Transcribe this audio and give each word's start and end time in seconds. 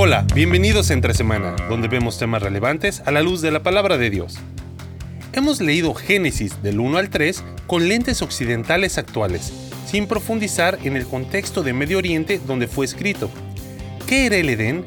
Hola, 0.00 0.24
bienvenidos 0.32 0.90
a 0.90 0.94
Entre 0.94 1.12
Semana, 1.12 1.56
donde 1.68 1.88
vemos 1.88 2.20
temas 2.20 2.40
relevantes 2.40 3.02
a 3.04 3.10
la 3.10 3.20
luz 3.20 3.40
de 3.40 3.50
la 3.50 3.64
palabra 3.64 3.98
de 3.98 4.10
Dios. 4.10 4.38
Hemos 5.32 5.60
leído 5.60 5.92
Génesis 5.92 6.62
del 6.62 6.78
1 6.78 6.98
al 6.98 7.10
3 7.10 7.42
con 7.66 7.88
lentes 7.88 8.22
occidentales 8.22 8.96
actuales, 8.96 9.52
sin 9.88 10.06
profundizar 10.06 10.78
en 10.84 10.96
el 10.96 11.04
contexto 11.04 11.64
de 11.64 11.72
Medio 11.72 11.98
Oriente 11.98 12.40
donde 12.46 12.68
fue 12.68 12.86
escrito. 12.86 13.28
¿Qué 14.06 14.26
era 14.26 14.36
el 14.36 14.48
Edén? 14.50 14.84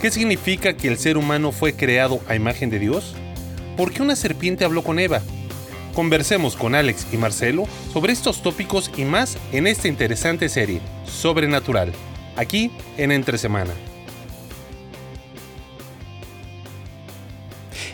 ¿Qué 0.00 0.12
significa 0.12 0.76
que 0.76 0.86
el 0.86 0.96
ser 0.96 1.16
humano 1.16 1.50
fue 1.50 1.74
creado 1.74 2.20
a 2.28 2.36
imagen 2.36 2.70
de 2.70 2.78
Dios? 2.78 3.16
¿Por 3.76 3.90
qué 3.90 4.00
una 4.00 4.14
serpiente 4.14 4.64
habló 4.64 4.84
con 4.84 5.00
Eva? 5.00 5.22
Conversemos 5.92 6.54
con 6.54 6.76
Alex 6.76 7.08
y 7.12 7.16
Marcelo 7.16 7.64
sobre 7.92 8.12
estos 8.12 8.44
tópicos 8.44 8.92
y 8.96 9.06
más 9.06 9.38
en 9.50 9.66
esta 9.66 9.88
interesante 9.88 10.48
serie, 10.48 10.80
Sobrenatural, 11.04 11.90
aquí 12.36 12.70
en 12.96 13.10
Entre 13.10 13.38
Semana. 13.38 13.72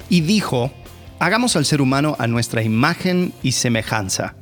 Y 0.08 0.22
dijo, 0.22 0.72
hagamos 1.18 1.56
al 1.56 1.64
ser 1.64 1.80
humano 1.80 2.16
a 2.18 2.26
nuestra 2.26 2.62
imagen 2.62 3.32
y 3.42 3.52
semejanza, 3.52 4.34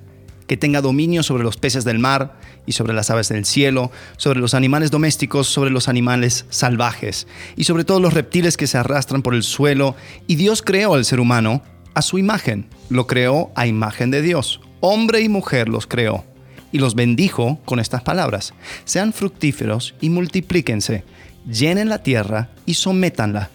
que 0.47 0.57
tenga 0.57 0.81
dominio 0.81 1.23
sobre 1.23 1.45
los 1.45 1.57
peces 1.57 1.85
del 1.85 1.99
mar 1.99 2.39
y 2.67 2.73
sobre 2.73 2.93
las 2.93 3.11
aves 3.11 3.29
del 3.29 3.45
cielo, 3.45 3.91
sobre 4.17 4.41
los 4.41 4.55
animales 4.55 4.91
domésticos, 4.91 5.47
sobre 5.49 5.71
los 5.71 5.89
animales 5.89 6.47
salvajes 6.51 7.27
y 7.57 7.65
sobre 7.65 7.85
todos 7.85 8.01
los 8.03 8.15
reptiles 8.15 8.57
que 8.57 8.67
se 8.67 8.79
arrastran 8.79 9.23
por 9.23 9.35
el 9.35 9.43
suelo. 9.43 9.97
Y 10.27 10.37
Dios 10.37 10.63
creó 10.63 10.95
al 10.95 11.05
ser 11.05 11.21
humano 11.21 11.63
a 11.95 12.03
su 12.03 12.19
imagen, 12.19 12.69
lo 12.91 13.07
creó 13.07 13.51
a 13.55 13.67
imagen 13.67 14.11
de 14.11 14.23
Dios. 14.23 14.61
Hombre 14.81 15.21
y 15.23 15.29
mujer 15.29 15.69
los 15.69 15.87
creó 15.87 16.25
y 16.73 16.79
los 16.79 16.95
bendijo 16.95 17.59
con 17.65 17.81
estas 17.81 18.03
palabras. 18.03 18.53
Sean 18.85 19.13
fructíferos 19.13 19.95
y 20.01 20.11
multiplíquense, 20.11 21.05
llenen 21.51 21.89
la 21.89 22.03
tierra 22.03 22.51
y 22.67 22.75
sométanla. 22.75 23.51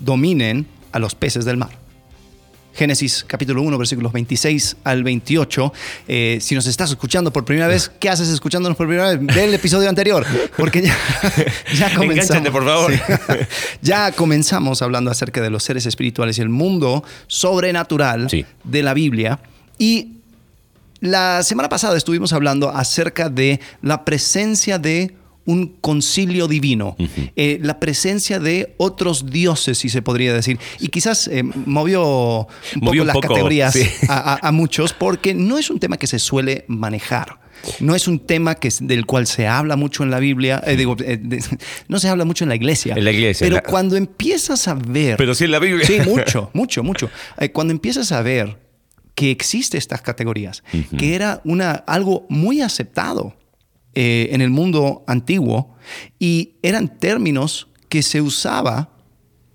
Dominen 0.00 0.66
a 0.94 0.98
los 1.00 1.14
peces 1.14 1.44
del 1.44 1.56
mar. 1.58 1.70
Génesis 2.72 3.24
capítulo 3.28 3.62
1, 3.62 3.78
versículos 3.78 4.12
26 4.12 4.76
al 4.82 5.04
28. 5.04 5.72
Eh, 6.08 6.38
si 6.40 6.54
nos 6.56 6.66
estás 6.66 6.90
escuchando 6.90 7.32
por 7.32 7.44
primera 7.44 7.68
vez, 7.68 7.88
¿qué 8.00 8.08
haces 8.10 8.28
escuchándonos 8.28 8.76
por 8.76 8.88
primera 8.88 9.10
vez? 9.14 9.20
Ve 9.34 9.44
el 9.44 9.54
episodio 9.54 9.88
anterior, 9.88 10.26
porque 10.56 10.82
ya, 10.82 10.96
ya 11.76 11.94
comenzamos. 11.94 12.50
por 12.50 12.64
favor. 12.64 12.92
ya 13.82 14.10
comenzamos 14.10 14.82
hablando 14.82 15.10
acerca 15.12 15.40
de 15.40 15.50
los 15.50 15.62
seres 15.62 15.86
espirituales 15.86 16.38
y 16.38 16.40
el 16.42 16.48
mundo 16.48 17.04
sobrenatural 17.28 18.28
Sí. 18.28 18.44
de 18.64 18.82
la 18.82 18.92
Biblia. 18.94 19.38
Y 19.78 20.14
la 21.00 21.44
semana 21.44 21.68
pasada 21.68 21.96
estuvimos 21.96 22.32
hablando 22.32 22.70
acerca 22.70 23.28
de 23.28 23.60
la 23.82 24.04
presencia 24.04 24.78
de 24.80 25.14
un 25.46 25.76
concilio 25.80 26.48
divino, 26.48 26.96
eh, 27.36 27.58
la 27.62 27.78
presencia 27.80 28.38
de 28.40 28.74
otros 28.78 29.30
dioses, 29.30 29.78
si 29.78 29.88
se 29.88 30.00
podría 30.02 30.32
decir. 30.32 30.58
Y 30.80 30.88
quizás 30.88 31.28
eh, 31.28 31.42
movió 31.42 32.46
un 32.76 32.80
Movió 32.80 32.82
poco 32.82 33.00
un 33.02 33.06
las 33.06 33.14
poco, 33.14 33.28
categorías 33.28 33.72
sí. 33.74 33.86
a, 34.08 34.34
a- 34.34 34.48
a 34.48 34.52
muchos, 34.52 34.92
porque 34.92 35.34
no 35.34 35.58
es 35.58 35.70
un 35.70 35.78
tema 35.78 35.96
que 35.96 36.06
se 36.06 36.18
suele 36.18 36.64
manejar. 36.68 37.38
No 37.80 37.94
es 37.94 38.08
un 38.08 38.18
tema 38.18 38.56
que, 38.56 38.68
del 38.80 39.06
cual 39.06 39.26
se 39.26 39.46
habla 39.46 39.76
mucho 39.76 40.02
en 40.02 40.10
la 40.10 40.18
Biblia, 40.18 40.62
eh, 40.66 40.76
digo, 40.76 40.96
de- 40.96 41.42
no 41.88 41.98
se 41.98 42.08
habla 42.08 42.24
mucho 42.24 42.44
en 42.44 42.48
la 42.50 42.56
iglesia. 42.56 42.94
En 42.96 43.04
la 43.04 43.12
iglesia, 43.12 43.44
Pero 43.44 43.56
la- 43.56 43.62
cuando 43.62 43.96
empiezas 43.96 44.68
a 44.68 44.74
ver 44.74 45.16
Pero 45.16 45.34
sí 45.34 45.44
en 45.44 45.50
la 45.50 45.58
Biblia. 45.58 45.86
Sí, 45.86 45.98
mucho, 46.06 46.50
mucho, 46.52 46.82
mucho. 46.82 47.10
Cuando 47.52 47.72
empiezas 47.72 48.12
a 48.12 48.20
ver 48.22 48.58
que 49.14 49.30
existe 49.30 49.78
estas 49.78 50.02
categorías, 50.02 50.62
que 50.98 51.14
era 51.14 51.40
una, 51.44 51.72
algo 51.72 52.26
muy 52.28 52.60
aceptado 52.60 53.34
eh, 53.94 54.28
en 54.32 54.40
el 54.40 54.50
mundo 54.50 55.04
antiguo 55.06 55.74
y 56.18 56.54
eran 56.62 56.98
términos 56.98 57.68
que 57.88 58.02
se 58.02 58.20
usaba. 58.20 58.90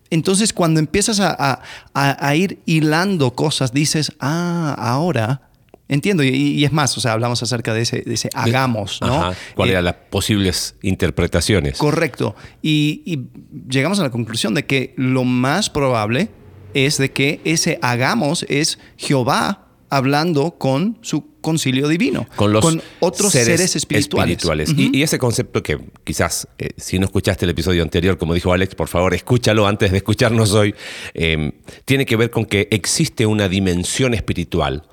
Entonces, 0.09 0.54
cuando 0.54 0.80
empiezas 0.80 1.20
a, 1.20 1.62
a- 1.94 2.36
ir 2.36 2.59
hilando 2.66 3.36
cosas, 3.36 3.74
dices, 3.74 4.12
ah, 4.19 4.75
ahora 4.80 5.50
entiendo. 5.88 6.24
Y, 6.24 6.30
y 6.30 6.66
es 6.66 6.72
más, 6.72 6.97
o 6.97 7.02
sea, 7.02 7.12
hablamos 7.13 7.41
acerca 7.44 7.74
de 7.74 7.81
ese, 7.81 8.02
de 8.02 8.13
ese 8.13 8.30
hagamos, 8.34 9.00
¿no? 9.02 9.24
Ajá. 9.24 9.38
¿Cuáles 9.56 9.72
Eh, 9.72 9.74
eran 9.74 9.86
las 9.86 9.96
posibles 10.09 10.75
interpretaciones? 10.81 11.78
Correcto. 11.78 12.36
Y, 12.62 13.03
y 13.06 13.28
llegamos 13.69 14.00
a 14.00 14.03
la 14.03 14.09
conclusión 14.12 14.53
de 14.56 14.66
que 14.66 14.94
lo 14.97 15.24
más 15.25 15.69
probable 15.69 16.30
es 16.74 16.97
de 16.97 17.12
que 17.12 17.42
ese 17.44 17.78
hagamos 17.81 18.46
es 18.50 18.78
Jehová 18.97 19.68
hablando 19.90 20.52
con 20.59 20.97
su 21.02 21.28
concilio 21.41 21.88
divino, 21.88 22.27
con 22.35 22.53
los 22.53 22.63
otros 23.00 23.31
seres, 23.31 23.75
espirituales. 23.75 24.73
Y- 24.77 24.97
y, 24.97 25.03
ese 25.03 25.17
concepto 25.17 25.63
que 25.63 25.79
quizás, 26.03 26.47
eh, 26.57 26.69
si 26.77 27.00
no 27.00 27.05
escuchaste 27.05 27.45
el 27.45 27.51
episodio 27.51 27.83
anterior, 27.83 28.17
como 28.17 28.33
dijo 28.33 28.51
Alex, 28.53 28.75
por 28.75 28.88
favor, 28.88 29.13
escúchalo 29.13 29.67
antes 29.67 29.91
de 29.91 29.97
escucharnos 29.97 30.53
hoy, 30.53 30.75
eh, 31.13 31.51
tiene 31.85 32.05
que 32.05 32.16
ver 32.16 32.29
con 32.29 32.45
que 32.45 32.67
existe 32.72 33.25
una 33.25 33.50
dimensión 33.50 34.13
espiritual 34.13 34.83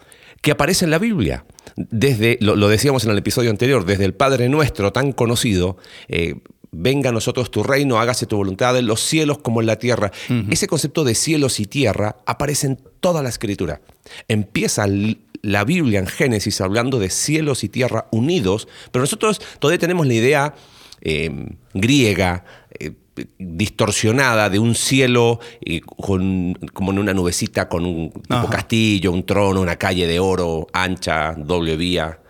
que 0.43 0.51
aparece 0.53 0.85
en 0.85 0.91
la 0.93 0.99
Biblia. 0.99 1.45
Desde, 1.77 2.39
lo, 2.41 2.57
lo 2.57 2.69
decíamos 2.69 3.05
en 3.05 3.11
el 3.11 3.19
episodio 3.19 3.51
anterior, 3.51 3.85
desde 3.85 4.05
el 4.05 4.15
Padre 4.15 4.49
Nuestro 4.49 4.93
tan 4.93 5.13
conocido, 5.13 5.77
eh, 6.09 6.37
venga 6.71 7.11
a 7.11 7.13
nosotros 7.13 7.51
tu 7.51 7.63
reino, 7.63 7.99
hágase 7.99 8.27
tu 8.27 8.37
voluntad 8.37 8.77
en 8.79 8.87
los 8.87 9.01
cielos 9.01 9.39
como 9.39 9.61
en 9.61 9.67
la 9.67 9.79
tierra. 9.79 10.13
Ese 10.51 10.67
concepto 10.67 11.05
de 11.05 11.15
cielos 11.15 11.59
y 11.59 11.67
tierra 11.67 12.17
aparece 12.27 12.67
en 12.69 12.79
toda 13.01 13.23
la 13.23 13.29
escritura. 13.31 13.81
Empieza 14.29 14.87
la 15.47 15.65
Biblia 15.65 15.99
en 16.01 16.07
Génesis 16.07 16.61
hablando 16.61 16.99
de 16.99 17.11
cielos 17.11 17.65
y 17.65 17.69
tierra 17.69 18.07
unidos, 18.11 18.69
pero 18.91 19.03
nosotros 19.03 19.41
todavía 19.59 19.79
tenemos 19.79 20.07
la 20.07 20.15
idea 20.15 20.55
eh, 21.03 21.31
griega, 21.75 22.45
eh, 22.79 22.93
distorsionada 23.39 24.51
de 24.51 24.59
un 24.59 24.75
cielo 24.75 25.41
eh, 25.65 25.81
con, 25.81 26.55
como 26.73 26.93
en 26.93 26.99
una 26.99 27.15
nubecita 27.15 27.69
con 27.69 27.85
un 27.87 28.11
tipo 28.11 28.35
Ajá. 28.35 28.51
castillo, 28.51 29.13
un 29.13 29.25
trono, 29.25 29.61
una 29.61 29.77
calle 29.77 30.07
de 30.07 30.21
oro 30.21 30.67
ancha, 30.73 31.35
doble 31.37 31.77
vía, 31.77 32.21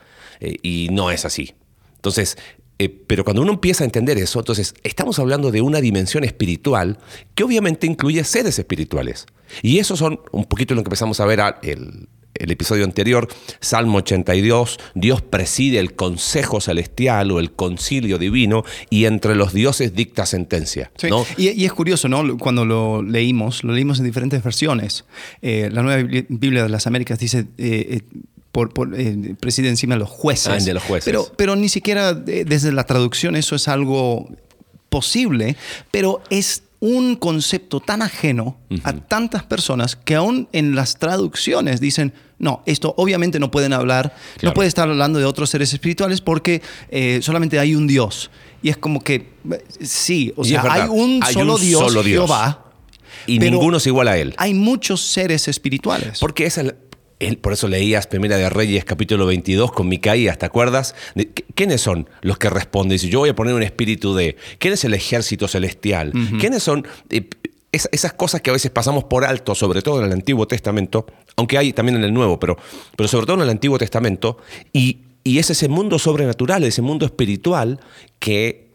eh, 0.40 0.56
y 0.62 0.88
no 0.92 1.10
es 1.10 1.24
así. 1.24 1.54
Entonces, 1.96 2.36
eh, 2.78 2.88
pero 2.88 3.24
cuando 3.24 3.42
uno 3.42 3.52
empieza 3.52 3.84
a 3.84 3.86
entender 3.86 4.18
eso, 4.18 4.38
entonces 4.38 4.74
estamos 4.82 5.18
hablando 5.18 5.50
de 5.50 5.60
una 5.62 5.80
dimensión 5.80 6.24
espiritual 6.24 6.98
que 7.34 7.42
obviamente 7.44 7.86
incluye 7.86 8.22
seres 8.24 8.58
espirituales. 8.58 9.26
Y 9.62 9.78
esos 9.78 9.98
son 9.98 10.20
un 10.32 10.44
poquito 10.44 10.74
lo 10.74 10.82
que 10.82 10.88
empezamos 10.88 11.18
a 11.20 11.26
ver 11.26 11.40
al- 11.40 11.56
el, 11.62 12.08
el 12.40 12.50
episodio 12.50 12.84
anterior, 12.84 13.28
Salmo 13.60 13.98
82, 13.98 14.78
Dios 14.94 15.22
preside 15.22 15.78
el 15.78 15.94
consejo 15.94 16.60
celestial 16.60 17.30
o 17.30 17.40
el 17.40 17.52
concilio 17.52 18.18
divino 18.18 18.64
y 18.90 19.04
entre 19.06 19.34
los 19.34 19.52
dioses 19.52 19.94
dicta 19.94 20.26
sentencia. 20.26 20.90
Sí. 20.96 21.08
¿no? 21.08 21.24
Y, 21.36 21.50
y 21.50 21.64
es 21.64 21.72
curioso, 21.72 22.08
¿no? 22.08 22.36
Cuando 22.38 22.64
lo 22.64 23.02
leímos, 23.02 23.64
lo 23.64 23.72
leímos 23.72 23.98
en 23.98 24.04
diferentes 24.06 24.42
versiones. 24.42 25.04
Eh, 25.42 25.68
la 25.72 25.82
Nueva 25.82 26.02
Biblia- 26.28 26.62
de 26.62 26.68
las 26.68 26.86
Américas 26.86 27.18
dice, 27.18 27.46
eh, 27.58 27.86
eh, 27.90 28.00
por, 28.52 28.72
por, 28.72 28.98
eh, 28.98 29.34
preside 29.38 29.68
encima 29.68 29.94
de 29.94 30.00
los 30.00 30.08
jueces. 30.10 30.48
Ah, 30.48 30.64
de 30.64 30.74
los 30.74 30.82
jueces. 30.82 31.04
Pero, 31.04 31.26
pero 31.36 31.56
ni 31.56 31.68
siquiera 31.68 32.14
desde 32.14 32.72
la 32.72 32.84
traducción 32.84 33.36
eso 33.36 33.54
es 33.54 33.68
algo 33.68 34.28
posible, 34.88 35.56
pero 35.90 36.22
es 36.30 36.62
un 36.80 37.16
concepto 37.16 37.80
tan 37.80 38.02
ajeno 38.02 38.56
a 38.84 38.92
tantas 38.94 39.42
personas 39.44 39.96
que 39.96 40.14
aún 40.14 40.48
en 40.52 40.74
las 40.74 40.98
traducciones 40.98 41.80
dicen, 41.80 42.12
no, 42.38 42.62
esto 42.66 42.94
obviamente 42.98 43.38
no 43.40 43.50
pueden 43.50 43.72
hablar, 43.72 44.14
no 44.42 44.52
puede 44.52 44.68
estar 44.68 44.88
hablando 44.88 45.18
de 45.18 45.24
otros 45.24 45.50
seres 45.50 45.72
espirituales 45.72 46.20
porque 46.20 46.62
eh, 46.90 47.20
solamente 47.22 47.58
hay 47.58 47.74
un 47.74 47.86
Dios. 47.86 48.30
Y 48.62 48.68
es 48.70 48.76
como 48.76 49.00
que, 49.02 49.28
sí, 49.80 50.32
o 50.36 50.44
Y 50.44 50.48
sea, 50.50 50.64
hay 50.68 50.88
un 50.88 51.20
hay 51.22 51.34
solo 51.34 51.54
un 51.54 51.60
Dios, 51.60 51.80
solo 51.82 52.02
Dios. 52.02 52.24
Jehová, 52.26 52.64
Y 53.26 53.38
ninguno 53.38 53.76
es 53.78 53.86
igual 53.86 54.08
a 54.08 54.16
él. 54.18 54.34
hay 54.38 54.54
muchos 54.54 55.00
seres 55.02 55.48
espirituales. 55.48 56.18
Porque 56.20 56.46
esa 56.46 56.60
es 56.62 56.66
la- 56.68 56.74
él- 57.18 57.38
por 57.38 57.54
eso 57.54 57.66
leías 57.68 58.06
Primera 58.06 58.36
de 58.36 58.50
Reyes 58.50 58.84
capítulo 58.84 59.24
22 59.26 59.72
con 59.72 59.88
Micaías, 59.88 60.36
¿te 60.38 60.44
acuerdas? 60.44 60.94
De- 61.14 61.32
¿qu- 61.34 61.44
¿Quiénes 61.54 61.80
son 61.80 62.08
los 62.20 62.36
que 62.38 62.50
responden? 62.50 62.98
Si 62.98 63.08
yo 63.08 63.20
voy 63.20 63.30
a 63.30 63.34
poner 63.34 63.54
un 63.54 63.62
espíritu 63.62 64.14
de... 64.14 64.36
¿Quién 64.58 64.74
es 64.74 64.84
el 64.84 64.92
ejército 64.92 65.48
celestial? 65.48 66.12
¿Quiénes 66.38 66.62
son 66.62 66.86
eh, 67.08 67.26
es- 67.72 67.88
esas 67.92 68.12
cosas 68.14 68.40
que 68.40 68.50
a 68.50 68.52
veces 68.52 68.70
pasamos 68.70 69.04
por 69.04 69.24
alto, 69.24 69.54
sobre 69.54 69.82
todo 69.82 70.00
en 70.00 70.06
el 70.06 70.12
Antiguo 70.12 70.46
Testamento, 70.46 71.06
aunque 71.36 71.58
hay 71.58 71.72
también 71.72 71.96
en 71.96 72.04
el 72.04 72.12
Nuevo, 72.14 72.38
pero, 72.38 72.56
pero 72.96 73.08
sobre 73.08 73.26
todo 73.26 73.36
en 73.36 73.42
el 73.42 73.50
Antiguo 73.50 73.78
Testamento, 73.78 74.38
y, 74.72 75.00
y 75.24 75.38
es 75.38 75.50
ese 75.50 75.68
mundo 75.68 75.98
sobrenatural, 75.98 76.64
ese 76.64 76.82
mundo 76.82 77.04
espiritual 77.06 77.80
que, 78.18 78.72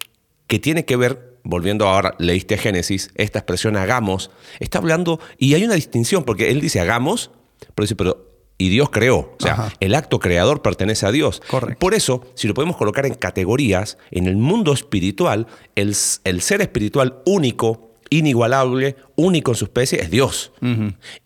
que 0.47 0.59
tiene 0.59 0.85
que 0.85 0.95
ver 0.95 1.31
volviendo 1.43 1.87
ahora, 1.87 2.13
leíste 2.19 2.57
Génesis, 2.57 3.09
esta 3.15 3.39
expresión 3.39 3.75
hagamos, 3.75 4.29
está 4.59 4.77
hablando, 4.77 5.19
y 5.39 5.55
hay 5.55 5.63
una 5.63 5.73
distinción, 5.73 6.23
porque 6.23 6.51
él 6.51 6.61
dice 6.61 6.79
hagamos, 6.79 7.31
pero 7.73 7.83
dice, 7.85 7.95
pero, 7.95 8.27
y 8.59 8.69
Dios 8.69 8.91
creó, 8.91 9.17
o 9.17 9.37
sea, 9.39 9.53
Ajá. 9.53 9.73
el 9.79 9.95
acto 9.95 10.19
creador 10.19 10.61
pertenece 10.61 11.07
a 11.07 11.11
Dios. 11.11 11.41
Correcto. 11.47 11.79
Por 11.79 11.95
eso, 11.95 12.23
si 12.35 12.47
lo 12.47 12.53
podemos 12.53 12.77
colocar 12.77 13.07
en 13.07 13.15
categorías, 13.15 13.97
en 14.11 14.27
el 14.27 14.37
mundo 14.37 14.71
espiritual, 14.71 15.47
el, 15.73 15.95
el 16.25 16.41
ser 16.43 16.61
espiritual 16.61 17.23
único, 17.25 17.90
inigualable, 18.11 18.95
único 19.15 19.51
en 19.51 19.55
su 19.55 19.65
especie, 19.65 19.99
es 20.01 20.11
Dios. 20.11 20.51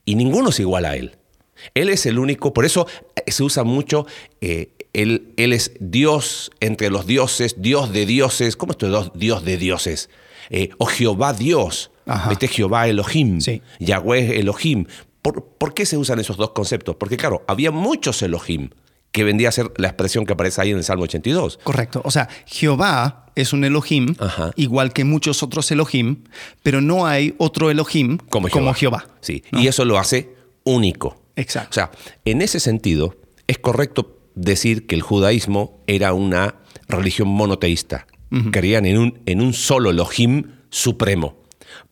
Y 0.06 0.16
ninguno 0.16 0.50
es 0.50 0.60
igual 0.62 0.86
a 0.86 0.96
Él. 0.96 1.18
Él 1.74 1.90
es 1.90 2.06
el 2.06 2.18
único, 2.20 2.54
por 2.54 2.64
eso 2.66 2.88
eh, 3.26 3.32
se 3.32 3.44
usa 3.44 3.64
mucho, 3.64 4.06
eh, 4.40 4.70
él, 4.94 5.34
él 5.38 5.52
es 5.52 5.72
Dios 5.80 6.52
entre 6.60 6.90
los 6.90 7.06
dioses, 7.08 7.56
Dios 7.58 7.92
de 7.92 8.06
dioses. 8.06 8.56
¿Cómo 8.56 8.72
esto 8.72 9.12
Dios 9.16 9.44
de 9.44 9.58
dioses? 9.58 10.10
eh, 10.52 10.70
o 10.78 10.86
Jehová 10.86 11.34
Dios, 11.34 11.90
Ajá. 12.06 12.32
este 12.32 12.48
Jehová 12.48 12.88
Elohim, 12.88 13.42
Sí. 13.42 13.62
Yahweh 13.80 14.40
Elohim. 14.40 14.86
¿Por, 15.24 15.44
por 15.44 15.74
qué 15.74 15.88
se 15.88 15.98
usan 15.98 16.20
esos 16.20 16.38
dos 16.38 16.52
conceptos? 16.52 16.96
Porque 16.98 17.18
claro, 17.18 17.44
había 17.48 17.72
muchos 17.72 18.22
Elohim, 18.22 18.70
que 19.16 19.24
vendría 19.24 19.48
a 19.48 19.52
ser 19.54 19.72
la 19.78 19.88
expresión 19.88 20.26
que 20.26 20.34
aparece 20.34 20.60
ahí 20.60 20.72
en 20.72 20.78
el 20.78 20.84
Salmo 20.84 21.06
82. 21.06 21.60
Correcto. 21.64 22.02
O 22.04 22.12
sea, 22.12 22.28
Jehová 22.46 23.28
es 23.34 23.54
un 23.54 23.64
Elohim, 23.64 24.14
Ajá. 24.20 24.52
igual 24.58 24.92
que 24.92 25.06
muchos 25.06 25.42
otros 25.42 25.72
Elohim, 25.72 26.26
pero 26.64 26.82
no 26.82 27.06
hay 27.08 27.34
otro 27.38 27.72
Elohim 27.72 28.18
Como 28.30 28.50
como 28.50 28.74
Jehová. 28.74 29.00
Jehová. 29.00 29.18
Sí, 29.22 29.42
y 29.54 29.68
eso 29.68 29.86
lo 29.86 29.98
hace 29.98 30.36
único. 30.66 31.16
Exacto. 31.38 31.70
O 31.70 31.74
sea, 31.74 31.92
en 32.26 32.42
ese 32.42 32.60
sentido, 32.60 33.16
es 33.48 33.58
correcto 33.58 34.20
decir 34.36 34.86
que 34.86 34.96
el 34.96 35.02
judaísmo 35.02 35.82
era 35.88 36.12
una 36.12 36.56
religión 36.90 37.30
monoteísta. 37.30 38.08
Creían 38.52 38.86
en 38.86 38.98
un, 38.98 39.22
en 39.26 39.40
un 39.40 39.54
solo 39.54 39.92
Elohim 39.92 40.44
supremo. 40.70 41.38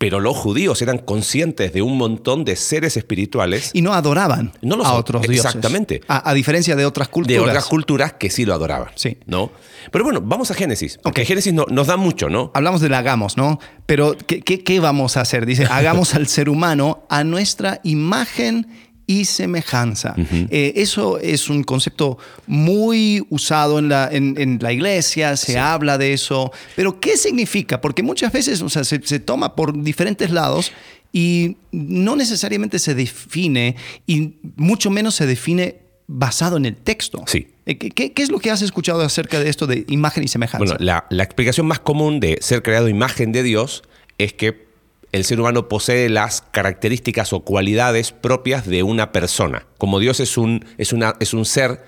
Pero 0.03 0.19
los 0.19 0.35
judíos 0.35 0.81
eran 0.81 0.97
conscientes 0.97 1.71
de 1.73 1.81
un 1.81 1.97
montón 1.97 2.43
de 2.43 2.55
seres 2.55 2.97
espirituales 2.97 3.71
y 3.73 3.81
no 3.81 3.93
adoraban 3.93 4.51
No 4.61 4.75
los 4.75 4.85
a 4.85 4.93
otros 4.95 5.21
dioses. 5.21 5.45
exactamente. 5.45 6.01
A, 6.07 6.29
a 6.29 6.33
diferencia 6.33 6.75
de 6.75 6.85
otras 6.85 7.07
de 7.07 7.11
culturas. 7.13 7.41
otras 7.47 7.65
culturas 7.67 8.13
que 8.13 8.29
sí 8.29 8.45
lo 8.45 8.53
adoraban. 8.53 8.89
Sí. 8.95 9.17
¿no? 9.25 9.51
Pero 9.91 10.03
bueno, 10.03 10.19
vamos 10.21 10.51
a 10.51 10.53
Génesis. 10.53 10.99
Porque. 11.01 11.23
Génesis 11.25 11.53
no- 11.53 11.65
nos 11.69 11.87
da 11.87 11.95
mucho, 11.97 12.29
¿no? 12.29 12.51
Hablamos 12.53 12.81
del 12.81 12.93
hagamos, 12.93 13.37
¿no? 13.37 13.59
Pero 13.85 14.15
¿qué, 14.27 14.41
qué, 14.41 14.63
qué 14.63 14.79
vamos 14.79 15.15
a 15.17 15.21
hacer? 15.21 15.45
Dice, 15.45 15.65
hagamos 15.71 16.15
al 16.15 16.27
ser 16.27 16.49
humano 16.49 17.05
a 17.09 17.23
nuestra 17.23 17.79
imagen 17.83 18.67
y 19.05 19.25
semejanza. 19.25 20.15
Eh, 20.49 20.73
eso 20.77 21.19
es 21.19 21.49
un 21.49 21.63
concepto 21.63 22.17
muy 22.47 23.25
usado 23.29 23.79
en 23.79 23.89
la, 23.89 24.09
en, 24.11 24.35
en 24.39 24.59
la 24.61 24.71
iglesia, 24.71 25.35
se 25.35 25.59
habla 25.59 25.97
de 25.97 26.13
eso, 26.13 26.51
pero 26.75 26.99
¿qué 26.99 27.17
significa? 27.17 27.81
Porque 27.81 28.03
muchas 28.03 28.31
veces 28.31 28.61
o 28.61 28.69
sea, 28.69 28.83
se, 28.83 29.01
se 29.03 29.19
toma 29.19 29.55
por 29.55 29.81
diferentes 29.83 30.31
lados 30.31 30.71
y 31.11 31.57
no 31.71 32.15
necesariamente 32.15 32.79
se 32.79 32.95
define 32.95 33.75
y 34.07 34.35
mucho 34.55 34.89
menos 34.89 35.15
se 35.15 35.25
define 35.25 35.81
basado 36.07 36.57
en 36.57 36.65
el 36.65 36.75
texto. 36.75 37.23
Sí. 37.27 37.47
Eh, 37.65 37.77
¿Qué, 37.77 37.89
qué, 37.91 38.13
qué 38.13 38.23
es 38.23 38.31
lo 38.31 38.39
que 38.39 38.51
has 38.51 38.61
escuchado 38.61 39.01
acerca 39.01 39.39
de 39.39 39.49
esto 39.49 39.67
de 39.67 39.85
imagen 39.89 40.23
y 40.23 40.27
semejanza? 40.27 40.65
Bueno, 40.65 40.75
la, 40.79 41.05
la 41.09 41.23
explicación 41.23 41.67
más 41.67 41.79
común 41.79 42.19
de 42.19 42.37
ser 42.41 42.61
creado 42.61 42.89
imagen 42.89 43.31
de 43.31 43.43
Dios 43.43 43.83
es 44.17 44.33
que 44.33 44.72
el 45.13 45.23
ser 45.23 45.39
humano 45.39 45.69
posee 45.69 46.09
las 46.09 46.41
características 46.41 47.33
o 47.33 47.41
cualidades 47.41 48.11
propias 48.11 48.67
de 48.67 48.81
una 48.81 49.11
persona. 49.11 49.67
Como 49.77 49.99
Dios 49.99 50.19
es 50.19 50.37
un, 50.37 50.65
es 50.79 50.91
una, 50.91 51.13
es 51.19 51.35
un 51.35 51.45
ser 51.45 51.81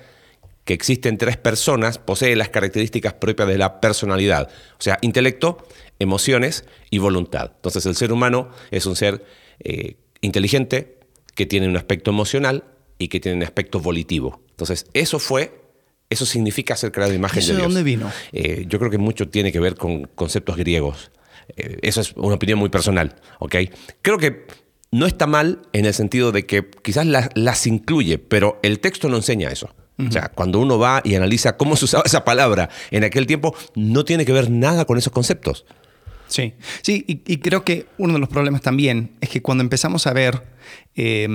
que 0.63 0.73
existe 0.75 1.09
en 1.09 1.17
tres 1.17 1.35
personas, 1.35 1.97
posee 1.97 2.35
las 2.35 2.49
características 2.49 3.13
propias 3.15 3.47
de 3.47 3.57
la 3.57 3.81
personalidad. 3.81 4.49
O 4.77 4.81
sea, 4.81 4.99
intelecto, 5.01 5.67
emociones 5.97 6.65
y 6.91 6.99
voluntad. 6.99 7.51
Entonces 7.55 7.87
el 7.87 7.95
ser 7.95 8.11
humano 8.11 8.49
es 8.69 8.85
un 8.85 8.95
ser 8.95 9.25
eh, 9.59 9.97
inteligente 10.21 10.99
que 11.33 11.47
tiene 11.47 11.67
un 11.67 11.77
aspecto 11.77 12.11
emocional 12.11 12.63
y 12.99 13.07
que 13.07 13.19
tiene 13.19 13.37
un 13.37 13.43
aspecto 13.43 13.79
volitivo. 13.79 14.39
Entonces 14.51 14.85
eso 14.93 15.17
fue, 15.17 15.51
eso 16.11 16.27
significa 16.27 16.75
ser 16.75 16.91
creado 16.91 17.13
imagen 17.13 17.39
¿Eso 17.39 17.53
de 17.53 17.53
de 17.53 17.61
Dios. 17.61 17.73
dónde 17.73 17.83
vino? 17.83 18.11
Eh, 18.33 18.65
yo 18.67 18.77
creo 18.77 18.91
que 18.91 18.99
mucho 18.99 19.29
tiene 19.29 19.51
que 19.51 19.59
ver 19.59 19.75
con 19.75 20.03
conceptos 20.13 20.57
griegos. 20.57 21.11
Eh, 21.55 21.79
eso 21.81 22.01
es 22.01 22.13
una 22.13 22.35
opinión 22.35 22.59
muy 22.59 22.69
personal, 22.69 23.15
¿ok? 23.39 23.55
Creo 24.01 24.17
que 24.17 24.47
no 24.91 25.05
está 25.05 25.27
mal 25.27 25.61
en 25.73 25.85
el 25.85 25.93
sentido 25.93 26.31
de 26.31 26.45
que 26.45 26.69
quizás 26.83 27.05
las, 27.05 27.29
las 27.35 27.67
incluye, 27.67 28.17
pero 28.17 28.59
el 28.63 28.79
texto 28.79 29.09
no 29.09 29.17
enseña 29.17 29.49
eso. 29.49 29.73
O 29.97 30.11
sea, 30.11 30.27
cuando 30.27 30.59
uno 30.59 30.77
va 30.77 31.01
y 31.05 31.15
analiza 31.15 31.55
cómo 31.55 31.77
se 31.77 31.85
usaba 31.85 32.03
esa 32.05 32.25
palabra 32.25 32.69
en 32.91 33.05
aquel 33.05 33.27
tiempo, 33.27 33.55
no 33.75 34.03
tiene 34.03 34.25
que 34.25 34.33
ver 34.33 34.51
nada 34.51 34.83
con 34.83 34.97
esos 34.97 35.13
conceptos. 35.13 35.65
Sí, 36.27 36.53
sí, 36.81 37.05
y, 37.07 37.21
y 37.25 37.37
creo 37.37 37.63
que 37.63 37.85
uno 37.97 38.13
de 38.13 38.19
los 38.19 38.27
problemas 38.27 38.61
también 38.61 39.11
es 39.21 39.29
que 39.29 39.41
cuando 39.41 39.63
empezamos 39.63 40.05
a 40.05 40.11
ver 40.11 40.41
eh, 40.95 41.29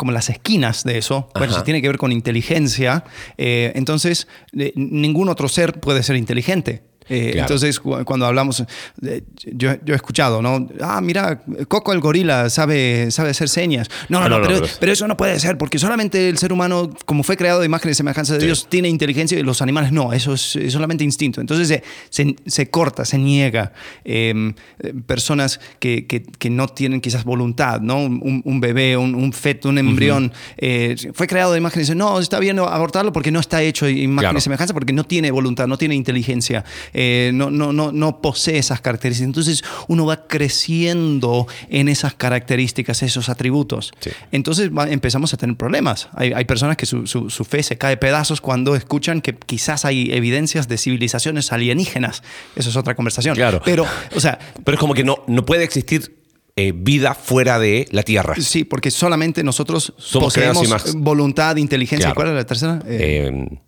como 0.00 0.12
las 0.12 0.30
esquinas 0.30 0.82
de 0.84 0.96
eso, 0.96 1.28
bueno, 1.34 1.52
Ajá. 1.52 1.60
si 1.60 1.64
tiene 1.66 1.82
que 1.82 1.88
ver 1.88 1.98
con 1.98 2.10
inteligencia, 2.10 3.04
eh, 3.36 3.72
entonces 3.74 4.28
eh, 4.56 4.72
ningún 4.74 5.28
otro 5.28 5.46
ser 5.46 5.78
puede 5.78 6.02
ser 6.02 6.16
inteligente. 6.16 6.82
Eh, 7.10 7.30
Claro. 7.32 7.40
Entonces, 7.40 7.78
cu- 7.80 8.04
cuando 8.04 8.24
hablamos, 8.26 8.64
eh, 9.04 9.22
yo, 9.52 9.72
yo 9.84 9.92
he 9.94 9.96
escuchado, 9.96 10.40
¿no? 10.40 10.68
Ah, 10.80 11.00
mira, 11.02 11.42
Coco 11.68 11.92
el 11.92 12.00
gorila 12.00 12.48
sabe, 12.50 13.10
sabe 13.10 13.30
hacer 13.30 13.48
señas. 13.48 13.88
No, 14.08 14.20
no, 14.20 14.26
Ah, 14.36 14.38
no, 14.38 14.62
pero, 14.80 14.92
eso 14.92 15.06
no 15.08 15.16
puede 15.16 15.38
ser, 15.40 15.58
porque 15.58 15.78
solamente 15.78 16.28
el 16.28 16.38
ser 16.38 16.52
humano, 16.52 16.90
como 17.04 17.22
fue 17.22 17.36
creado 17.36 17.60
de 17.60 17.66
imagen 17.66 17.90
y 17.90 17.94
semejanza 17.94 18.34
de 18.34 18.40
Sí. 18.40 18.46
Dios, 18.46 18.66
tiene 18.68 18.88
inteligencia 18.88 19.38
y 19.38 19.42
los 19.42 19.60
animales 19.60 19.92
no, 19.92 20.12
eso 20.12 20.34
es, 20.34 20.56
es 20.56 20.72
solamente 20.72 21.04
instinto. 21.04 21.40
Entonces 21.40 21.68
se, 21.68 21.82
se- 22.10 22.36
se 22.46 22.70
corta, 22.70 23.04
se 23.04 23.18
niega. 23.18 23.72
Eh, 24.04 24.52
eh, 24.80 24.94
personas 25.06 25.60
que, 25.80 26.06
que- 26.06 26.22
que 26.22 26.48
no 26.50 26.68
tienen 26.68 27.00
quizás 27.00 27.24
voluntad, 27.24 27.80
¿no? 27.80 27.96
Un, 28.04 28.42
un 28.44 28.60
bebé, 28.60 28.96
un, 28.96 29.14
un 29.14 29.32
feto, 29.32 29.68
un 29.68 29.78
embrión, 29.78 30.32
eh, 30.58 30.94
fue 31.14 31.26
creado 31.26 31.52
de 31.52 31.58
imagen 31.58 31.80
y 31.80 31.82
dice, 31.82 31.94
no, 31.94 32.18
está 32.20 32.38
bien 32.38 32.58
abortarlo 32.58 33.12
porque 33.12 33.30
no 33.32 33.40
está 33.40 33.62
hecho 33.62 33.86
de 33.86 33.92
imagen 33.92 34.18
Claro. 34.20 34.38
y 34.38 34.40
semejanza, 34.40 34.74
porque 34.74 34.92
no 34.92 35.04
tiene 35.04 35.30
voluntad, 35.30 35.66
no 35.66 35.76
tiene 35.78 35.94
inteligencia, 35.94 36.64
eh, 37.02 37.30
no, 37.32 37.50
no, 37.50 37.72
no, 37.72 37.92
no 37.92 38.20
posee 38.20 38.58
esas 38.58 38.82
características. 38.82 39.26
Entonces 39.26 39.64
uno 39.88 40.04
va 40.04 40.26
creciendo 40.26 41.46
en 41.70 41.88
esas 41.88 42.12
características, 42.14 43.02
esos 43.02 43.28
atributos. 43.30 43.92
Sí. 44.00 44.10
Entonces 44.32 44.70
va- 44.70 44.90
empezamos 44.90 45.32
a 45.32 45.36
tener 45.38 45.56
problemas. 45.56 46.08
Hay, 46.14 46.32
hay 46.34 46.44
personas 46.44 46.76
que 46.76 46.84
su, 46.86 47.06
su- 47.06 47.30
su 47.30 47.44
fe 47.44 47.62
se 47.62 47.78
cae 47.78 47.94
a 47.94 48.00
pedazos 48.00 48.40
cuando 48.42 48.76
escuchan 48.76 49.22
que 49.22 49.34
quizás 49.34 49.84
hay 49.86 50.12
evidencias 50.12 50.68
de 50.68 50.76
civilizaciones 50.76 51.52
alienígenas. 51.52 52.22
Eso 52.54 52.68
es 52.70 52.76
otra 52.76 52.94
conversación. 52.94 53.34
Claro. 53.34 53.62
Pero, 53.64 53.86
o 54.14 54.20
sea, 54.20 54.38
Pero 54.64 54.74
es 54.74 54.80
como 54.80 54.92
que 54.94 55.04
no, 55.04 55.24
no 55.26 55.44
puede 55.46 55.64
existir 55.64 56.18
eh, 56.56 56.72
vida 56.76 57.14
fuera 57.14 57.58
de 57.58 57.88
la 57.92 58.02
Tierra. 58.02 58.34
sí, 58.38 58.64
porque 58.64 58.90
solamente 58.90 59.42
nosotros 59.42 59.94
Somos 59.96 60.34
poseemos 60.34 60.66
y 60.66 60.68
más. 60.68 60.94
voluntad, 60.96 61.56
inteligencia. 61.56 62.06
Claro. 62.08 62.14
¿Cuál 62.16 62.28
es 62.28 62.34
la 62.34 62.44
tercera? 62.44 62.82
Eh, 62.86 63.30
Eh, 63.30 63.58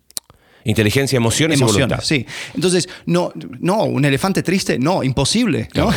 inteligencia, 0.65 1.17
emociones, 1.17 1.59
y 1.59 1.63
voluntad. 1.63 1.99
emociones, 1.99 2.27
sí. 2.29 2.51
Entonces, 2.55 2.89
no, 3.05 3.31
no, 3.59 3.83
un 3.83 4.05
elefante 4.05 4.43
triste, 4.43 4.79
no, 4.79 5.03
imposible. 5.03 5.67
¿no? 5.75 5.89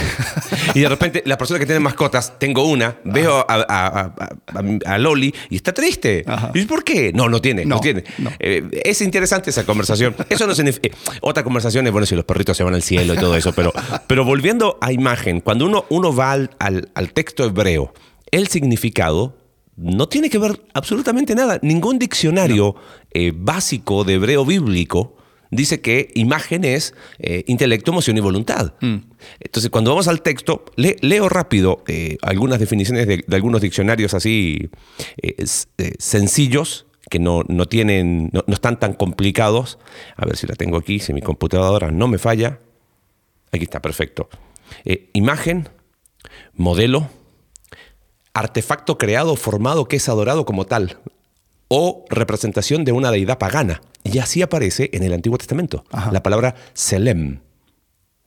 Y 0.74 0.80
de 0.80 0.88
repente, 0.88 1.22
la 1.26 1.38
persona 1.38 1.58
que 1.58 1.66
tiene 1.66 1.80
mascotas, 1.80 2.38
tengo 2.38 2.64
una, 2.66 2.96
veo 3.04 3.44
a, 3.48 3.54
a- 3.54 3.64
a- 3.68 4.14
a- 4.54 4.92
a 4.94 4.98
Loli 4.98 5.34
y 5.50 5.56
está 5.56 5.72
triste. 5.72 6.24
Ajá. 6.26 6.50
¿Y 6.54 6.64
por 6.64 6.84
qué? 6.84 7.12
No, 7.12 7.28
no 7.28 7.40
tiene, 7.40 7.64
no, 7.64 7.76
No, 7.76 7.80
tiene. 7.80 8.04
no. 8.18 8.30
Eh, 8.38 8.62
es 8.84 9.00
interesante 9.02 9.50
esa 9.50 9.64
conversación. 9.64 10.14
Eso 10.28 10.46
no 10.46 10.54
significa. 10.54 10.88
eh, 10.88 11.18
otra 11.20 11.42
conversación 11.44 11.86
es, 11.86 11.92
bueno, 11.92 12.06
si 12.06 12.14
los 12.14 12.24
perritos 12.24 12.56
se 12.56 12.64
van 12.64 12.74
al 12.74 12.82
cielo 12.82 13.14
y 13.14 13.16
todo 13.18 13.36
eso, 13.36 13.52
pero, 13.52 13.72
pero 14.06 14.24
volviendo 14.24 14.78
a 14.80 14.92
imagen, 14.92 15.40
cuando 15.40 15.66
uno, 15.66 15.84
uno 15.88 16.14
va 16.14 16.32
al, 16.32 16.50
al- 16.58 16.90
al 16.94 17.12
texto 17.12 17.44
hebreo, 17.44 17.92
el 18.30 18.48
significado 18.48 19.36
no 19.76 20.08
tiene 20.08 20.30
que 20.30 20.38
ver 20.38 20.62
absolutamente 20.74 21.34
nada. 21.34 21.58
Ningún 21.62 21.98
diccionario 21.98 22.76
eh, 23.12 23.32
básico 23.34 24.04
de 24.04 24.14
hebreo 24.14 24.44
bíblico 24.44 25.16
dice 25.50 25.80
que 25.80 26.10
imagen 26.14 26.64
es 26.64 26.94
eh, 27.18 27.44
intelecto, 27.46 27.90
emoción 27.92 28.16
y 28.16 28.20
voluntad. 28.20 28.74
Entonces, 28.80 29.70
cuando 29.70 29.90
vamos 29.90 30.08
al 30.08 30.22
texto, 30.22 30.64
le- 30.76 30.96
leo 31.02 31.28
rápido 31.28 31.84
eh, 31.86 32.16
algunas 32.22 32.58
definiciones 32.58 33.06
de, 33.06 33.24
de 33.26 33.36
algunos 33.36 33.60
diccionarios 33.60 34.12
así 34.14 34.70
sencillos 35.98 36.86
que 37.10 37.18
no, 37.20 37.42
no 37.48 37.66
tienen, 37.66 38.30
no, 38.32 38.42
no 38.46 38.54
están 38.54 38.80
tan 38.80 38.94
complicados. 38.94 39.78
A 40.16 40.26
ver 40.26 40.36
si 40.36 40.46
la 40.46 40.54
tengo 40.56 40.76
aquí, 40.76 40.98
si 40.98 41.12
mi 41.12 41.22
computadora 41.22 41.90
no 41.90 42.08
me 42.08 42.18
falla. 42.18 42.58
Aquí 43.52 43.64
está, 43.64 43.80
perfecto. 43.80 44.28
Imagen, 45.12 45.68
modelo, 46.54 47.08
artefacto 48.36 48.98
creado 48.98 49.34
formado 49.34 49.86
que 49.86 49.96
es 49.96 50.08
adorado 50.08 50.44
como 50.44 50.66
tal, 50.66 50.98
o 51.68 52.04
representación 52.10 52.84
de 52.84 52.92
una 52.92 53.10
deidad 53.10 53.38
pagana. 53.38 53.80
Y 54.04 54.18
así 54.18 54.42
aparece 54.42 54.90
en 54.92 55.02
el 55.02 55.14
Antiguo 55.14 55.38
Testamento 55.38 55.84
Ajá. 55.90 56.12
la 56.12 56.22
palabra 56.22 56.54
Selem. 56.74 57.40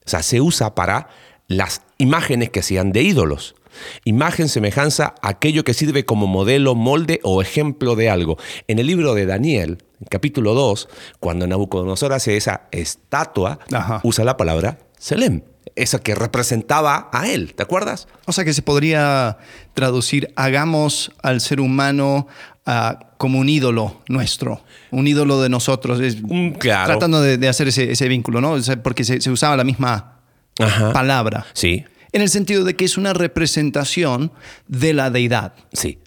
O 0.05 0.09
sea, 0.09 0.23
se 0.23 0.41
usa 0.41 0.73
para 0.73 1.09
las 1.47 1.83
imágenes 1.99 2.49
que 2.49 2.63
sean 2.63 2.91
de 2.91 3.03
ídolos. 3.03 3.55
Imagen, 4.03 4.49
semejanza, 4.49 5.13
aquello 5.21 5.63
que 5.63 5.75
sirve 5.75 6.03
como 6.03 6.25
modelo, 6.25 6.73
molde 6.73 7.19
o 7.23 7.41
ejemplo 7.41 7.95
de 7.95 8.09
algo. 8.09 8.37
En 8.67 8.79
el 8.79 8.87
libro 8.87 9.13
de 9.13 9.27
Daniel, 9.27 9.77
capítulo 10.09 10.55
2, 10.55 10.89
cuando 11.19 11.45
Nabucodonosor 11.45 12.13
hace 12.13 12.35
esa 12.35 12.63
estatua, 12.71 13.59
Ajá. 13.71 14.01
usa 14.03 14.25
la 14.25 14.37
palabra 14.37 14.79
Selem, 14.97 15.43
esa 15.81 15.99
que 15.99 16.15
representaba 16.15 17.09
a 17.11 17.27
él, 17.29 17.53
¿te 17.55 17.63
acuerdas? 17.63 18.07
O 18.25 18.31
sea 18.31 18.43
que 18.45 18.53
se 18.53 18.61
podría 18.61 19.37
traducir, 19.73 20.31
hagamos 20.35 21.11
al 21.23 21.41
ser 21.41 21.59
humano 21.61 22.27
ah, 22.65 22.99
como 23.17 23.39
un 23.39 23.49
ídolo 23.49 24.01
nuestro, 24.07 24.61
un 24.91 25.07
ídolo 25.07 25.41
de 25.41 25.49
nosotros. 25.49 25.99
Es- 25.99 26.21
Mm, 26.21 26.51
claro. 26.51 26.87
Tratando 26.87 27.21
de, 27.21 27.37
de 27.37 27.47
hacer 27.47 27.67
ese, 27.67 27.91
ese 27.91 28.07
vínculo, 28.07 28.41
¿no? 28.41 28.55
Porque 28.83 29.03
se, 29.03 29.21
se 29.21 29.31
usaba 29.31 29.55
la 29.57 29.63
misma 29.63 30.21
Ajá. 30.59 30.91
palabra. 30.93 31.45
Sí, 31.53 31.85
En 32.11 32.21
el 32.21 32.29
sentido 32.29 32.63
de 32.63 32.75
que 32.75 32.85
es 32.85 32.97
una 32.97 33.13
representación 33.13 34.31
de 34.67 34.93
la 34.93 35.09
deidad. 35.11 35.53
Sí. 35.73 35.99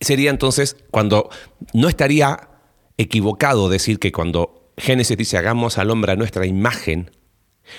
Sería 0.00 0.30
entonces 0.30 0.76
cuando 0.90 1.30
no 1.72 1.88
estaría 1.88 2.48
equivocado 2.98 3.68
decir 3.68 3.98
que 3.98 4.12
cuando 4.12 4.70
Génesis 4.76 5.16
dice 5.16 5.38
hagamos 5.38 5.78
al 5.78 5.90
hombre 5.90 6.12
a 6.12 6.16
nuestra 6.16 6.44
imagen, 6.46 7.10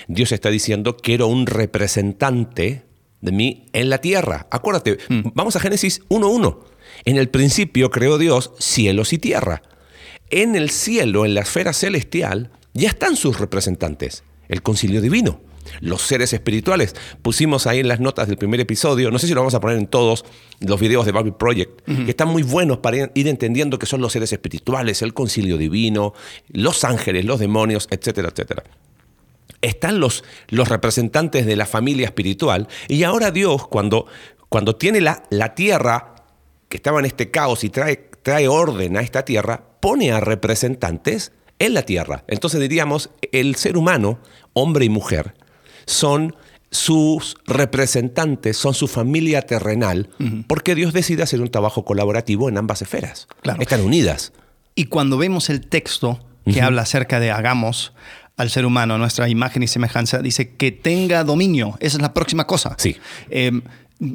Dios 0.06 0.32
está 0.32 0.50
diciendo, 0.50 0.96
quiero 0.96 1.26
un 1.28 1.46
representante 1.46 2.84
de 3.20 3.32
mí 3.32 3.66
en 3.72 3.90
la 3.90 3.98
tierra. 3.98 4.46
Acuérdate, 4.50 4.98
vamos 5.34 5.56
a 5.56 5.60
Génesis 5.60 6.02
1.1. 6.08 6.58
En 7.04 7.16
el 7.16 7.28
principio 7.28 7.90
creó 7.90 8.18
Dios 8.18 8.52
cielos 8.58 9.12
y 9.12 9.18
tierra. 9.18 9.62
En 10.30 10.56
el 10.56 10.70
cielo, 10.70 11.24
en 11.24 11.34
la 11.34 11.40
esfera 11.40 11.72
celestial, 11.72 12.50
ya 12.74 12.88
están 12.88 13.16
sus 13.16 13.40
representantes, 13.40 14.24
el 14.48 14.62
concilio 14.62 15.00
divino, 15.00 15.40
los 15.80 16.02
seres 16.02 16.32
espirituales. 16.32 16.94
Pusimos 17.22 17.66
ahí 17.66 17.78
en 17.80 17.88
las 17.88 18.00
notas 18.00 18.28
del 18.28 18.36
primer 18.36 18.60
episodio, 18.60 19.10
no 19.10 19.18
sé 19.18 19.26
si 19.26 19.34
lo 19.34 19.40
vamos 19.40 19.54
a 19.54 19.60
poner 19.60 19.78
en 19.78 19.86
todos 19.86 20.24
los 20.60 20.78
videos 20.78 21.06
de 21.06 21.12
Bible 21.12 21.32
Project, 21.32 21.82
que 21.86 22.10
están 22.10 22.28
muy 22.28 22.42
buenos 22.42 22.78
para 22.78 23.10
ir 23.14 23.28
entendiendo 23.28 23.78
que 23.78 23.86
son 23.86 24.00
los 24.00 24.12
seres 24.12 24.32
espirituales, 24.32 25.02
el 25.02 25.14
concilio 25.14 25.56
divino, 25.56 26.12
los 26.48 26.84
ángeles, 26.84 27.24
los 27.24 27.40
demonios, 27.40 27.88
etcétera, 27.90 28.28
etcétera 28.28 28.64
están 29.62 30.00
los, 30.00 30.24
los, 30.48 30.68
representantes 30.68 31.46
de 31.46 31.56
la 31.56 31.66
familia 31.66 32.06
espiritual. 32.06 32.68
Y 32.88 33.02
ahora 33.02 33.30
Dios, 33.30 33.66
cuando, 33.68 34.06
cuando 34.48 34.76
tiene 34.76 35.00
la, 35.00 35.22
la, 35.30 35.54
tierra, 35.54 36.14
que 36.68 36.76
estaba 36.76 37.00
en 37.00 37.06
este 37.06 37.30
caos 37.30 37.64
y 37.64 37.70
trae, 37.70 38.10
trae 38.22 38.48
orden 38.48 38.96
a 38.96 39.00
esta 39.00 39.24
tierra, 39.24 39.62
pone 39.80 40.12
a 40.12 40.20
representantes 40.20 41.32
en 41.58 41.74
la 41.74 41.82
tierra. 41.82 42.24
Entonces 42.28 42.60
diríamos, 42.60 43.10
el 43.32 43.56
ser 43.56 43.76
humano, 43.76 44.18
hombre 44.52 44.84
y 44.84 44.88
mujer, 44.88 45.34
son 45.86 46.36
sus 46.70 47.36
representantes, 47.46 48.56
son 48.56 48.74
su 48.74 48.88
familia 48.88 49.42
terrenal, 49.42 50.10
porque 50.46 50.74
Dios 50.74 50.92
decide 50.92 51.22
hacer 51.22 51.40
un 51.40 51.50
trabajo 51.50 51.84
colaborativo 51.84 52.48
en 52.48 52.58
ambas 52.58 52.82
esferas. 52.82 53.26
Están 53.58 53.80
unidas. 53.80 54.32
Y 54.74 54.84
cuando 54.84 55.16
vemos 55.16 55.48
el 55.48 55.66
texto 55.66 56.20
que 56.44 56.62
habla 56.62 56.82
acerca 56.82 57.20
de 57.20 57.30
hagamos 57.30 57.92
al 58.38 58.50
ser 58.50 58.64
humano, 58.64 58.94
a 58.94 58.98
nuestra 58.98 59.28
imagen 59.28 59.64
y 59.64 59.66
semejanza, 59.66 60.20
dice 60.22 60.54
que 60.54 60.70
tenga 60.70 61.24
dominio. 61.24 61.76
Esa 61.80 61.98
es 61.98 62.02
la 62.02 62.14
próxima 62.14 62.46
cosa. 62.46 62.76
Sí. 62.78 62.96
Em, 63.28 63.60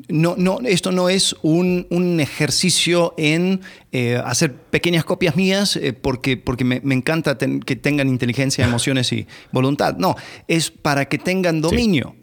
no, 0.08 0.36
no, 0.38 0.60
esto 0.64 0.94
no 0.94 1.10
es 1.10 1.36
un, 1.42 2.20
ejercicio 2.22 3.14
en 3.18 3.60
eh, 3.92 4.16
hacer 4.24 4.56
pequeñas 4.56 5.04
copias 5.04 5.36
mías 5.36 5.76
eh, 5.76 5.92
porque, 5.92 6.38
porque 6.38 6.64
me, 6.64 6.80
encanta 6.96 7.38
que 7.38 7.76
tengan 7.76 8.08
inteligencia, 8.08 8.66
emociones 8.66 9.12
y 9.12 9.28
voluntad. 9.52 9.98
No, 9.98 10.16
es 10.48 10.72
para 10.72 11.10
que 11.10 11.18
tengan 11.18 11.60
dominio. 11.60 12.16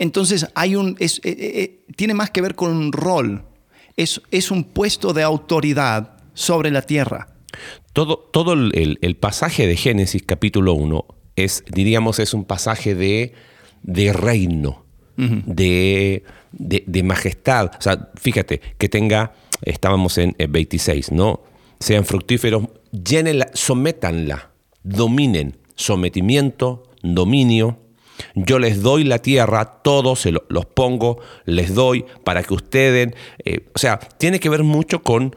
Entonces 0.00 0.48
hay 0.56 0.74
un, 0.74 0.96
eh, 0.98 1.84
tiene 1.94 2.14
más 2.14 2.30
que 2.30 2.40
ver 2.40 2.56
con 2.56 2.72
un 2.72 2.92
rol. 2.92 3.44
Es, 3.96 4.20
es 4.32 4.50
un 4.50 4.64
puesto 4.64 5.12
de 5.12 5.22
autoridad 5.22 6.16
sobre 6.34 6.72
la 6.72 6.82
tierra. 6.82 7.28
Todo, 7.92 8.18
todo 8.18 8.54
el, 8.54 8.98
el 9.00 9.16
pasaje 9.16 9.68
de 9.68 9.76
Génesis 9.76 10.24
capítulo 10.26 10.74
1 10.74 11.06
es, 11.36 11.64
diríamos, 11.70 12.18
es 12.18 12.34
un 12.34 12.44
pasaje 12.44 12.94
de, 12.94 13.32
de 13.82 14.12
reino, 14.12 14.84
de, 15.16 16.24
de, 16.52 17.02
majestad. 17.02 17.70
O 17.78 17.80
sea, 17.80 18.10
fíjate, 18.16 18.60
que 18.78 18.88
tenga, 18.88 19.34
estábamos 19.62 20.18
en 20.18 20.34
26, 20.36 21.12
¿no? 21.12 21.42
Sean 21.78 22.04
fructíferos, 22.04 22.64
llénenla, 22.90 23.50
sométanla, 23.54 24.50
dominen, 24.82 25.56
sometimiento, 25.74 26.84
dominio. 27.02 27.78
Yo 28.34 28.58
les 28.58 28.80
doy 28.80 29.04
la 29.04 29.18
tierra, 29.18 29.64
todos 29.82 30.20
se 30.20 30.32
los 30.32 30.66
pongo, 30.66 31.20
les 31.44 31.74
doy 31.74 32.04
para 32.22 32.42
que 32.44 32.54
ustedes, 32.54 33.14
eh, 33.44 33.66
o 33.74 33.78
sea, 33.78 33.98
tiene 33.98 34.38
que 34.38 34.48
ver 34.48 34.62
mucho 34.62 35.02
con 35.02 35.34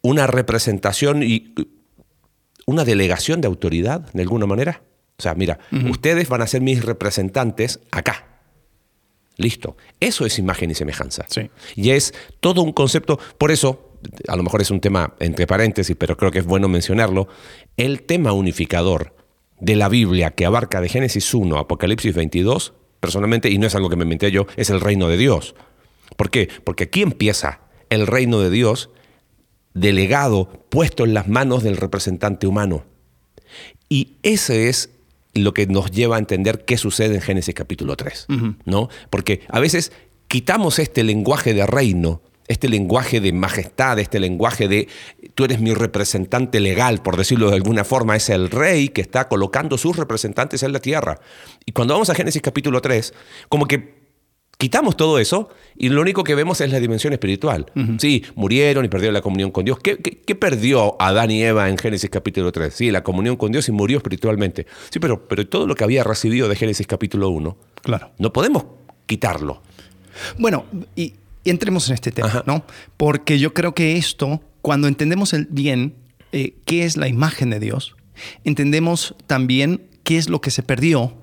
una 0.00 0.26
representación 0.26 1.22
y 1.22 1.54
una 2.66 2.84
delegación 2.84 3.40
de 3.40 3.48
autoridad, 3.48 4.10
de 4.12 4.22
alguna 4.22 4.46
manera. 4.46 4.82
O 5.18 5.22
sea, 5.22 5.34
mira, 5.34 5.58
ustedes 5.90 6.28
van 6.28 6.42
a 6.42 6.46
ser 6.46 6.60
mis 6.60 6.84
representantes 6.84 7.80
acá. 7.90 8.26
Listo. 9.36 9.76
Eso 10.00 10.26
es 10.26 10.38
imagen 10.38 10.70
y 10.70 10.74
semejanza. 10.74 11.24
Sí. 11.28 11.50
Y 11.76 11.90
es 11.90 12.14
todo 12.40 12.62
un 12.62 12.72
concepto, 12.72 13.18
por 13.38 13.50
eso, 13.50 13.92
a 14.28 14.36
lo 14.36 14.42
mejor 14.42 14.62
es 14.62 14.70
un 14.70 14.80
tema 14.80 15.14
entre 15.20 15.46
paréntesis, 15.46 15.96
pero 15.98 16.16
creo 16.16 16.30
que 16.30 16.40
es 16.40 16.44
bueno 16.44 16.68
mencionarlo, 16.68 17.28
el 17.76 18.02
tema 18.02 18.32
unificador 18.32 19.14
de 19.60 19.76
la 19.76 19.88
Biblia 19.88 20.30
que 20.30 20.46
abarca 20.46 20.80
de 20.80 20.88
Génesis 20.88 21.32
1 21.32 21.56
a 21.56 21.60
Apocalipsis 21.60 22.14
22, 22.14 22.74
personalmente, 23.00 23.50
y 23.50 23.58
no 23.58 23.66
es 23.66 23.74
algo 23.74 23.88
que 23.88 23.96
me 23.96 24.04
inventé 24.04 24.30
yo, 24.30 24.46
es 24.56 24.70
el 24.70 24.80
reino 24.80 25.08
de 25.08 25.16
Dios. 25.16 25.54
¿Por 26.16 26.30
qué? 26.30 26.48
Porque 26.64 26.84
aquí 26.84 27.02
empieza 27.02 27.60
el 27.90 28.06
reino 28.06 28.40
de 28.40 28.50
Dios 28.50 28.90
delegado, 29.74 30.48
puesto 30.68 31.04
en 31.04 31.14
las 31.14 31.28
manos 31.28 31.62
del 31.62 31.76
representante 31.76 32.46
humano. 32.46 32.84
Y 33.88 34.16
ese 34.22 34.68
es 34.68 34.90
lo 35.34 35.54
que 35.54 35.66
nos 35.66 35.90
lleva 35.90 36.16
a 36.16 36.18
entender 36.18 36.64
qué 36.64 36.76
sucede 36.76 37.16
en 37.16 37.20
Génesis 37.20 37.54
capítulo 37.54 37.96
3, 37.96 38.26
¿no? 38.64 38.88
Porque 39.10 39.40
a 39.48 39.60
veces 39.60 39.92
quitamos 40.28 40.78
este 40.78 41.04
lenguaje 41.04 41.54
de 41.54 41.66
reino, 41.66 42.22
este 42.46 42.68
lenguaje 42.68 43.20
de 43.20 43.32
majestad, 43.32 43.98
este 43.98 44.20
lenguaje 44.20 44.68
de 44.68 44.88
tú 45.34 45.44
eres 45.44 45.60
mi 45.60 45.72
representante 45.74 46.60
legal, 46.60 47.02
por 47.02 47.16
decirlo 47.16 47.48
de 47.50 47.56
alguna 47.56 47.84
forma, 47.84 48.16
es 48.16 48.28
el 48.28 48.50
rey 48.50 48.88
que 48.90 49.00
está 49.00 49.28
colocando 49.28 49.78
sus 49.78 49.96
representantes 49.96 50.62
en 50.62 50.72
la 50.72 50.78
tierra. 50.78 51.18
Y 51.64 51.72
cuando 51.72 51.94
vamos 51.94 52.10
a 52.10 52.14
Génesis 52.14 52.42
capítulo 52.42 52.80
3, 52.80 53.14
como 53.48 53.66
que 53.66 54.03
Quitamos 54.58 54.96
todo 54.96 55.18
eso 55.18 55.48
y 55.76 55.88
lo 55.88 56.00
único 56.00 56.22
que 56.22 56.34
vemos 56.34 56.60
es 56.60 56.70
la 56.70 56.80
dimensión 56.80 57.12
espiritual. 57.12 57.66
Sí, 57.98 58.24
murieron 58.34 58.84
y 58.84 58.88
perdieron 58.88 59.14
la 59.14 59.20
comunión 59.20 59.50
con 59.50 59.64
Dios. 59.64 59.78
¿Qué, 59.80 59.96
perdió 60.34 61.00
Adán 61.00 61.30
y 61.30 61.42
Eva 61.42 61.68
en 61.68 61.76
Génesis 61.76 62.08
capítulo 62.10 62.52
3? 62.52 62.72
Sí, 62.72 62.90
la 62.90 63.02
comunión 63.02 63.36
con 63.36 63.50
Dios 63.50 63.68
y 63.68 63.72
murió 63.72 63.98
espiritualmente. 63.98 64.66
Sí, 64.90 65.00
pero, 65.00 65.26
pero 65.26 65.46
todo 65.46 65.66
lo 65.66 65.74
que 65.74 65.84
había 65.84 66.04
recibido 66.04 66.48
de 66.48 66.56
Génesis 66.56 66.86
capítulo 66.86 67.30
1, 67.30 67.56
claro. 67.82 68.12
no 68.18 68.32
podemos 68.32 68.64
quitarlo. 69.06 69.62
Bueno, 70.38 70.66
y, 70.94 71.14
entremos 71.44 71.88
en 71.88 71.94
este 71.94 72.12
tema, 72.12 72.42
¿no? 72.46 72.64
Porque 72.96 73.38
yo 73.38 73.52
creo 73.54 73.74
que 73.74 73.96
esto, 73.96 74.40
cuando 74.62 74.88
entendemos 74.88 75.32
el 75.32 75.46
bien 75.50 75.94
eh, 76.32 76.54
qué 76.64 76.84
es 76.84 76.96
la 76.96 77.08
imagen 77.08 77.50
de 77.50 77.60
Dios, 77.60 77.96
entendemos 78.44 79.14
también 79.26 79.82
qué 80.04 80.16
es 80.16 80.28
lo 80.28 80.40
que 80.40 80.50
se 80.50 80.62
perdió. 80.62 81.14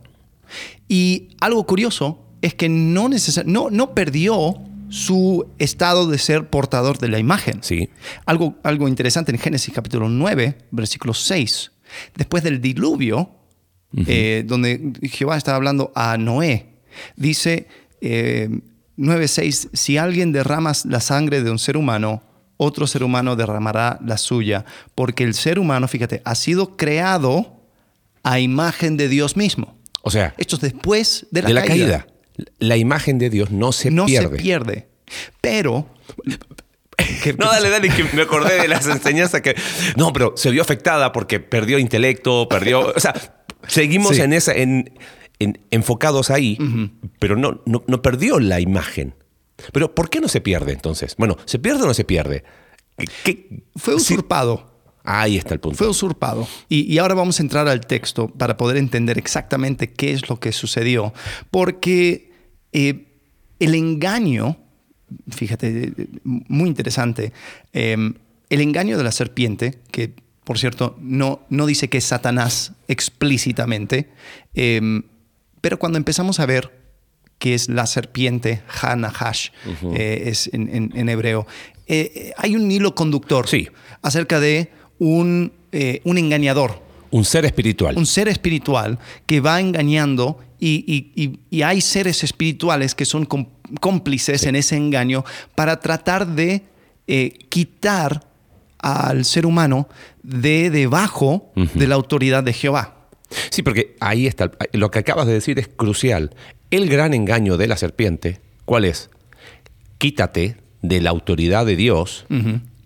Y 0.88 1.30
algo 1.40 1.66
curioso 1.66 2.26
es 2.42 2.54
que 2.56 2.70
no, 2.70 3.10
no, 3.46 3.70
no 3.70 3.94
perdió 3.94 4.56
su 4.90 5.48
estado 5.58 6.08
de 6.08 6.18
ser 6.18 6.50
portador 6.50 6.98
de 7.00 7.08
la 7.08 7.18
imagen. 7.18 7.64
Sí. 7.64 7.90
Algo, 8.26 8.56
algo 8.64 8.88
interesante 8.88 9.32
en 9.32 9.38
Génesis 9.38 9.74
capítulo 9.74 10.10
9, 10.10 10.58
versículo 10.72 11.14
6. 11.14 11.72
Después 12.16 12.44
del 12.44 12.62
diluvio, 12.62 13.32
eh, 14.06 14.44
donde 14.46 14.94
Jehová 15.04 15.38
estaba 15.38 15.56
hablando 15.56 15.92
a 15.96 16.18
Noé, 16.18 16.68
dice 17.16 17.68
eh, 18.02 18.50
9.6, 18.98 19.70
si 19.72 19.98
alguien 19.98 20.34
derrama 20.34 20.74
la 20.86 21.00
sangre 21.00 21.42
de 21.42 21.52
un 21.52 21.60
ser 21.60 21.78
humano, 21.78 22.22
otro 22.58 22.86
ser 22.86 23.04
humano 23.04 23.38
derramará 23.38 23.98
la 24.06 24.18
suya, 24.18 24.66
porque 24.94 25.24
el 25.24 25.36
ser 25.36 25.58
humano, 25.58 25.88
fíjate, 25.88 26.22
ha 26.26 26.36
sido 26.36 26.76
creado 26.76 27.62
a 28.24 28.40
imagen 28.40 28.98
de 28.98 29.08
Dios 29.08 29.38
mismo. 29.38 29.78
O 30.04 30.12
sea, 30.12 30.34
esto 30.38 30.58
es 30.58 30.62
después 30.62 31.28
de 31.32 31.44
la, 31.44 31.64
caída 31.64 32.08
la 32.60 32.78
imagen 32.78 33.18
de 33.18 33.30
Dios 33.30 33.52
no 33.52 33.72
se 33.72 33.92
pierde. 33.92 33.96
No 33.96 34.08
se 34.08 34.30
pierde. 34.30 34.88
Pero. 35.42 35.88
no, 37.38 37.52
dale, 37.52 37.70
dale, 37.70 37.90
que 37.90 38.04
me 38.14 38.24
acordé 38.24 38.62
de 38.62 38.68
las 38.68 38.88
enseñanzas 38.88 39.42
que. 39.42 39.56
No, 39.96 40.14
pero 40.14 40.34
se 40.36 40.52
vio 40.52 40.62
afectada 40.62 41.12
porque 41.12 41.40
perdió 41.40 41.80
intelecto, 41.80 42.48
perdió. 42.50 42.94
O 42.96 43.00
sea, 43.00 43.14
seguimos 43.68 44.18
en 44.20 44.34
esa, 44.34 44.54
en, 44.54 44.94
enfocados 45.40 46.30
ahí, 46.30 46.58
pero 47.20 47.36
no, 47.36 47.62
no, 47.66 48.02
perdió 48.02 48.40
la 48.40 48.60
imagen. 48.60 49.16
Pero 49.74 49.94
¿por 49.94 50.10
qué 50.10 50.22
no 50.22 50.28
se 50.28 50.42
pierde 50.42 50.74
entonces? 50.74 51.16
Bueno, 51.18 51.38
¿se 51.46 51.60
pierde 51.60 51.84
o 51.84 51.88
no 51.88 51.94
se 51.94 52.04
pierde? 52.04 52.44
Fue 53.76 53.96
usurpado. 53.96 54.71
Ahí 55.04 55.38
está 55.38 55.54
el 55.54 55.60
punto. 55.60 55.78
Fue 55.78 55.88
usurpado. 55.88 56.48
Y, 56.70 56.98
ahora 56.98 57.16
vamos 57.16 57.40
a 57.40 57.44
entrar 57.44 57.68
al 57.68 57.82
texto 57.82 58.28
para 58.28 58.58
poder 58.58 58.78
entender 58.78 59.18
exactamente 59.18 59.92
qué 59.92 60.12
es 60.12 60.30
lo 60.30 60.40
que 60.40 60.52
sucedió. 60.52 61.14
Porque 61.50 62.32
eh, 62.72 63.08
el 63.60 63.76
engaño, 63.76 64.58
fíjate, 65.30 65.94
muy 66.24 66.70
interesante, 66.70 67.34
em, 67.74 68.14
el 68.50 68.62
engaño 68.62 68.98
de 68.98 69.04
la 69.04 69.12
serpiente, 69.12 69.80
que 69.92 70.14
por 70.44 70.60
cierto 70.60 70.98
no, 71.00 71.42
no 71.50 71.66
dice 71.66 71.90
que 71.90 71.98
es 71.98 72.06
Satanás 72.06 72.74
explícitamente, 72.88 74.10
em, 74.54 75.04
pero 75.62 75.80
cuando 75.80 75.98
empezamos 75.98 76.40
a 76.40 76.46
ver 76.46 76.82
que 77.40 77.56
es 77.56 77.70
la 77.70 77.88
serpiente, 77.88 78.62
Hanahash, 78.82 79.50
eh, 79.96 80.24
es 80.28 80.50
en, 80.54 81.10
hebreo, 81.10 81.48
eh, 81.88 82.34
hay 82.38 82.56
un 82.56 82.70
hilo 82.70 82.94
conductor 82.94 83.48
sí. 83.48 83.68
acerca 84.04 84.40
de 84.40 84.70
un, 85.02 85.52
eh, 85.72 86.00
un 86.04 86.20
engañador. 86.20 86.80
Un 87.10 87.26
ser 87.26 87.44
espiritual. 87.44 87.98
Un 87.98 88.06
ser 88.06 88.28
espiritual 88.28 89.00
que 89.26 89.42
va 89.42 89.60
engañando 89.60 90.38
y, 90.60 91.40
hay 91.64 91.82
seres 91.82 92.24
espirituales 92.24 92.94
que 92.94 93.06
son 93.06 93.28
cómplices 93.80 94.44
en 94.44 94.56
ese 94.56 94.78
engaño 94.78 95.26
para 95.56 95.80
tratar 95.80 96.28
de 96.28 96.62
eh, 97.08 97.34
quitar 97.50 98.28
al 98.78 99.26
ser 99.26 99.48
humano 99.48 99.90
de 100.22 100.70
debajo 100.70 101.52
de 101.56 101.88
la 101.88 101.96
autoridad 101.96 102.44
de 102.44 102.54
Jehová. 102.54 103.08
Sí, 103.50 103.64
porque 103.64 103.96
ahí 104.00 104.28
está. 104.28 104.52
Lo 104.74 104.92
que 104.92 105.00
acabas 105.00 105.26
de 105.26 105.34
decir 105.34 105.58
es 105.58 105.68
crucial. 105.68 106.36
El 106.70 106.90
gran 106.90 107.16
engaño 107.16 107.58
de 107.58 107.68
la 107.68 107.78
serpiente, 107.78 108.40
¿cuál 108.66 108.86
es? 108.86 109.10
Quítate 109.98 110.58
de 110.84 111.02
la 111.02 111.10
autoridad 111.10 111.66
de 111.66 111.76
Dios, 111.76 112.26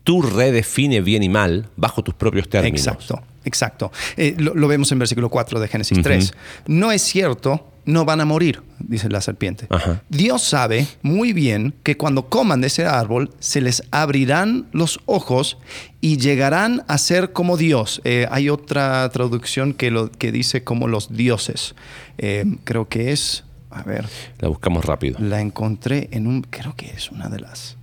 tú 0.05 0.21
redefine 0.21 1.01
bien 1.01 1.23
y 1.23 1.27
mal 1.29 1.67
bajo 1.75 2.01
tus 2.01 2.13
propios 2.13 2.47
términos. 2.47 2.79
Exacto, 2.79 3.21
exacto. 3.43 3.91
Eh, 4.15 4.35
lo, 4.37 4.55
lo 4.55 4.69
vemos 4.69 4.89
en 4.93 4.99
versículo 4.99 5.29
4 5.29 5.59
de 5.59 5.67
Génesis 5.67 6.01
3. 6.01 6.33
No 6.67 6.93
es 6.93 7.01
cierto, 7.01 7.67
no 7.85 8.05
van 8.05 8.21
a 8.21 8.25
morir, 8.25 8.61
dice 8.79 9.09
la 9.09 9.19
serpiente. 9.19 9.67
Ajá. 9.69 10.03
Dios 10.09 10.43
sabe 10.43 10.87
muy 11.01 11.33
bien 11.33 11.73
que 11.83 11.97
cuando 11.97 12.29
coman 12.29 12.61
de 12.61 12.67
ese 12.67 12.85
árbol 12.85 13.31
se 13.39 13.61
les 13.61 13.83
abrirán 13.91 14.67
los 14.71 14.99
ojos 15.05 15.57
y 16.01 16.17
llegarán 16.17 16.83
a 16.87 16.97
ser 16.97 17.31
como 17.33 17.57
Dios. 17.57 18.01
Eh, 18.03 18.27
hay 18.29 18.49
otra 18.49 19.09
traducción 19.09 19.73
que, 19.73 19.91
lo, 19.91 20.11
que 20.11 20.31
dice 20.31 20.63
como 20.63 20.87
los 20.87 21.15
dioses. 21.15 21.75
Eh, 22.17 22.45
creo 22.63 22.87
que 22.87 23.11
es, 23.11 23.43
a 23.71 23.83
ver, 23.83 24.07
La 24.39 24.49
buscamos 24.49 24.85
rápido. 24.85 25.17
la 25.19 25.41
encontré 25.41 26.09
en 26.11 26.27
un, 26.27 26.41
creo 26.43 26.75
que 26.75 26.87
es 26.87 27.11
una 27.11 27.29
de 27.29 27.39
las, 27.39 27.77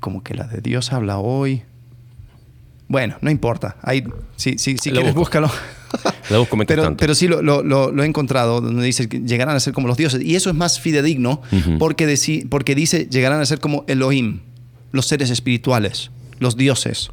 como 0.00 0.22
que 0.22 0.34
la 0.34 0.44
de 0.48 0.60
Dios 0.60 0.92
habla 0.92 1.18
hoy. 1.18 1.62
Bueno, 2.88 3.16
no 3.20 3.30
importa. 3.30 3.76
Ahí, 3.82 4.02
si 4.36 4.58
si, 4.58 4.76
si 4.76 4.90
quieres, 4.90 5.14
busco. 5.14 5.20
búscalo. 5.20 5.50
La 6.30 6.38
busco 6.38 6.56
mientras 6.56 6.78
Pero, 6.80 6.96
pero 6.96 7.14
sí 7.14 7.28
lo, 7.28 7.42
lo- 7.42 7.62
lo- 7.62 7.90
lo 7.92 8.02
he 8.02 8.06
encontrado, 8.06 8.60
donde 8.60 8.82
dice 8.84 9.08
que 9.08 9.20
llegarán 9.20 9.54
a 9.56 9.60
ser 9.60 9.72
como 9.72 9.86
los 9.88 9.96
dioses. 9.96 10.22
Y 10.22 10.34
eso 10.36 10.50
es 10.50 10.56
más 10.56 10.80
fidedigno 10.80 11.40
porque, 11.78 12.08
deci- 12.08 12.48
porque 12.48 12.74
dice 12.74 13.06
llegarán 13.10 13.40
a 13.40 13.46
ser 13.46 13.60
como 13.60 13.84
Elohim, 13.88 14.40
los 14.92 15.06
seres 15.06 15.30
espirituales, 15.30 16.10
los 16.40 16.56
dioses, 16.56 17.10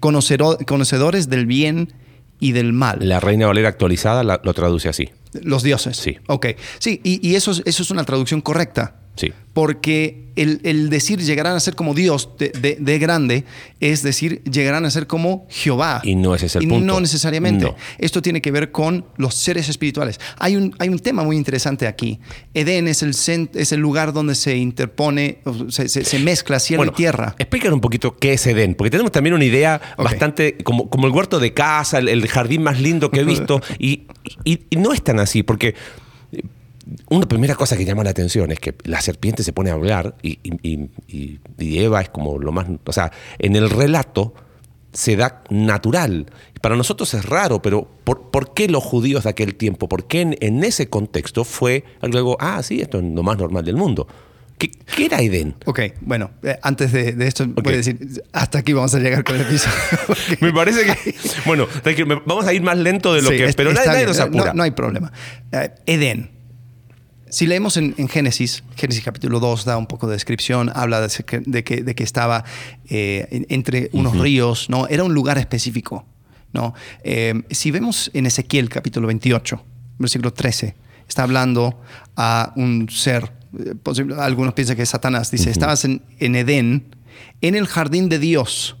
conocero- 0.00 0.58
conocedores 0.66 1.28
del 1.30 1.46
bien 1.46 1.92
y 2.40 2.52
del 2.52 2.72
mal. 2.72 2.98
La 3.08 3.20
Reina 3.20 3.46
Valera 3.46 3.68
actualizada 3.68 4.22
la- 4.24 4.40
lo 4.42 4.54
traduce 4.54 4.88
así. 4.88 5.08
Los 5.42 5.62
dioses. 5.62 5.96
Sí. 5.96 6.16
Ok. 6.28 6.46
Sí, 6.78 7.00
y, 7.04 7.26
y 7.26 7.34
eso, 7.34 7.50
es, 7.50 7.62
eso 7.66 7.82
es 7.82 7.90
una 7.90 8.04
traducción 8.04 8.40
correcta. 8.40 8.96
Sí. 9.18 9.32
Porque 9.52 10.28
el, 10.36 10.60
el 10.62 10.88
decir 10.88 11.18
llegarán 11.20 11.56
a 11.56 11.60
ser 11.60 11.74
como 11.74 11.92
Dios 11.92 12.28
de, 12.38 12.50
de- 12.50 12.76
de 12.78 12.98
grande 13.00 13.44
es 13.80 14.04
decir, 14.04 14.40
llegarán 14.44 14.84
a 14.84 14.90
ser 14.92 15.08
como 15.08 15.46
Jehová. 15.50 16.00
Y 16.04 16.14
no 16.14 16.36
ese 16.36 16.46
es 16.46 16.54
el 16.54 16.62
Y 16.62 16.66
punto. 16.68 16.86
No 16.86 17.00
necesariamente. 17.00 17.64
No. 17.64 17.74
Esto 17.98 18.22
tiene 18.22 18.40
que 18.40 18.52
ver 18.52 18.70
con 18.70 19.04
los 19.16 19.34
seres 19.34 19.68
espirituales. 19.68 20.20
Hay 20.38 20.54
un, 20.54 20.76
hay 20.78 20.88
un 20.90 21.00
tema 21.00 21.24
muy 21.24 21.36
interesante 21.36 21.88
aquí. 21.88 22.20
Edén 22.54 22.86
es 22.86 23.02
el, 23.02 23.10
es 23.54 23.72
el 23.72 23.80
lugar 23.80 24.12
donde 24.12 24.36
se 24.36 24.56
interpone, 24.56 25.38
se, 25.70 25.88
se- 25.88 26.04
se 26.04 26.18
mezcla 26.20 26.60
cielo 26.60 26.84
y 26.84 26.90
tierra. 26.90 27.34
Explícanos 27.40 27.74
un 27.74 27.80
poquito 27.80 28.16
qué 28.16 28.34
es 28.34 28.46
Edén, 28.46 28.76
porque 28.76 28.90
tenemos 28.90 29.10
también 29.10 29.34
una 29.34 29.44
idea 29.44 29.80
bastante 29.98 30.56
como, 30.62 30.88
como 30.88 31.08
el 31.08 31.12
huerto 31.12 31.40
de 31.40 31.52
casa, 31.52 31.98
el, 31.98 32.08
el 32.08 32.28
jardín 32.28 32.62
más 32.62 32.80
lindo 32.80 33.10
que 33.10 33.20
he 33.20 33.24
visto, 33.24 33.60
y, 33.80 34.06
y- 34.44 34.60
y 34.70 34.76
no 34.76 34.92
es 34.92 35.02
tan 35.02 35.18
así, 35.18 35.42
porque 35.42 35.74
una 37.10 37.26
primera 37.28 37.54
cosa 37.54 37.76
que 37.76 37.84
llama 37.84 38.04
la 38.04 38.10
atención 38.10 38.50
es 38.50 38.60
que 38.60 38.74
la 38.84 39.00
serpiente 39.00 39.42
se 39.42 39.52
pone 39.52 39.70
a 39.70 39.74
hablar 39.74 40.14
y, 40.22 40.38
y- 40.42 40.58
y- 40.62 40.90
y- 41.08 41.40
y 41.58 41.78
Eva 41.80 42.00
es 42.00 42.08
como 42.08 42.38
lo 42.38 42.52
más... 42.52 42.66
O 42.84 42.92
sea, 42.92 43.12
en 43.38 43.56
el 43.56 43.68
relato 43.70 44.34
se 44.92 45.16
da 45.16 45.42
natural. 45.50 46.26
Para 46.62 46.76
nosotros 46.76 47.12
es 47.14 47.24
raro, 47.26 47.60
pero 47.62 47.88
¿por, 48.04 48.30
por 48.30 48.54
qué 48.54 48.68
los 48.68 48.82
judíos 48.82 49.24
de 49.24 49.30
aquel 49.30 49.54
tiempo? 49.54 49.88
¿Por 49.88 50.06
qué 50.06 50.22
en, 50.22 50.36
en 50.40 50.64
ese 50.64 50.88
contexto 50.88 51.44
fue 51.44 51.84
algo, 52.00 52.36
ah, 52.40 52.62
sí, 52.62 52.80
esto 52.80 52.98
es 52.98 53.04
lo 53.04 53.22
más 53.22 53.36
normal 53.38 53.64
del 53.64 53.76
mundo? 53.76 54.08
¿Qué, 54.56 54.72
qué 54.96 55.04
era 55.04 55.20
Edén? 55.20 55.54
Ok, 55.66 55.80
bueno, 56.00 56.30
eh, 56.42 56.58
antes 56.62 56.90
de, 56.90 57.12
de 57.12 57.28
esto 57.28 57.46
voy 57.46 57.74
a 57.74 57.76
decir, 57.76 58.24
hasta 58.32 58.58
aquí 58.58 58.72
vamos 58.72 58.92
a 58.92 58.98
llegar 58.98 59.22
con 59.22 59.36
el 59.36 59.42
episodio. 59.42 59.76
Me 60.40 60.52
parece 60.52 60.84
que. 60.84 61.14
Bueno, 61.46 61.68
vamos 62.26 62.44
a 62.44 62.52
ir 62.52 62.60
más 62.62 62.76
lento 62.76 63.14
de 63.14 63.22
lo 63.22 63.30
Sí, 63.30 63.36
que. 63.36 63.44
es- 63.44 63.54
Pero 63.54 63.72
nadie, 63.72 63.86
nadie 63.86 64.06
nos 64.06 64.18
apura. 64.18 64.46
No, 64.46 64.54
no 64.54 64.62
hay 64.64 64.72
problema. 64.72 65.12
Eh, 65.52 65.70
Edén. 65.86 66.30
Si 67.30 67.46
leemos 67.46 67.76
en, 67.76 67.94
en 67.98 68.08
Génesis, 68.08 68.62
Génesis 68.76 69.02
capítulo 69.04 69.40
2 69.40 69.64
da 69.64 69.76
un 69.76 69.86
poco 69.86 70.06
de 70.06 70.14
descripción, 70.14 70.70
habla 70.74 71.00
de, 71.00 71.08
que- 71.24 71.40
de 71.44 71.64
que, 71.64 71.82
de 71.82 71.94
que 71.94 72.02
estaba 72.04 72.44
eh, 72.88 73.26
en- 73.30 73.46
entre 73.48 73.90
unos 73.92 74.16
ríos, 74.18 74.68
¿no? 74.70 74.86
Era 74.88 75.04
un 75.04 75.12
lugar 75.14 75.38
específico, 75.38 76.06
¿no? 76.52 76.74
Eh, 77.04 77.42
si 77.50 77.70
vemos 77.70 78.10
en 78.14 78.26
Ezequiel 78.26 78.68
capítulo 78.68 79.06
28, 79.08 79.62
versículo 79.98 80.32
13, 80.32 80.74
está 81.08 81.22
hablando 81.24 81.80
a 82.16 82.52
un 82.56 82.88
ser, 82.90 83.32
eh, 83.58 83.74
posible- 83.82 84.14
algunos 84.18 84.54
piensan 84.54 84.76
que 84.76 84.82
es 84.82 84.88
Satanás, 84.88 85.30
dice, 85.30 85.50
estabas 85.50 85.84
en, 85.84 86.02
en 86.18 86.34
Edén, 86.36 86.94
en 87.40 87.54
el 87.54 87.66
jardín 87.66 88.08
de 88.08 88.18
Dios 88.18 88.76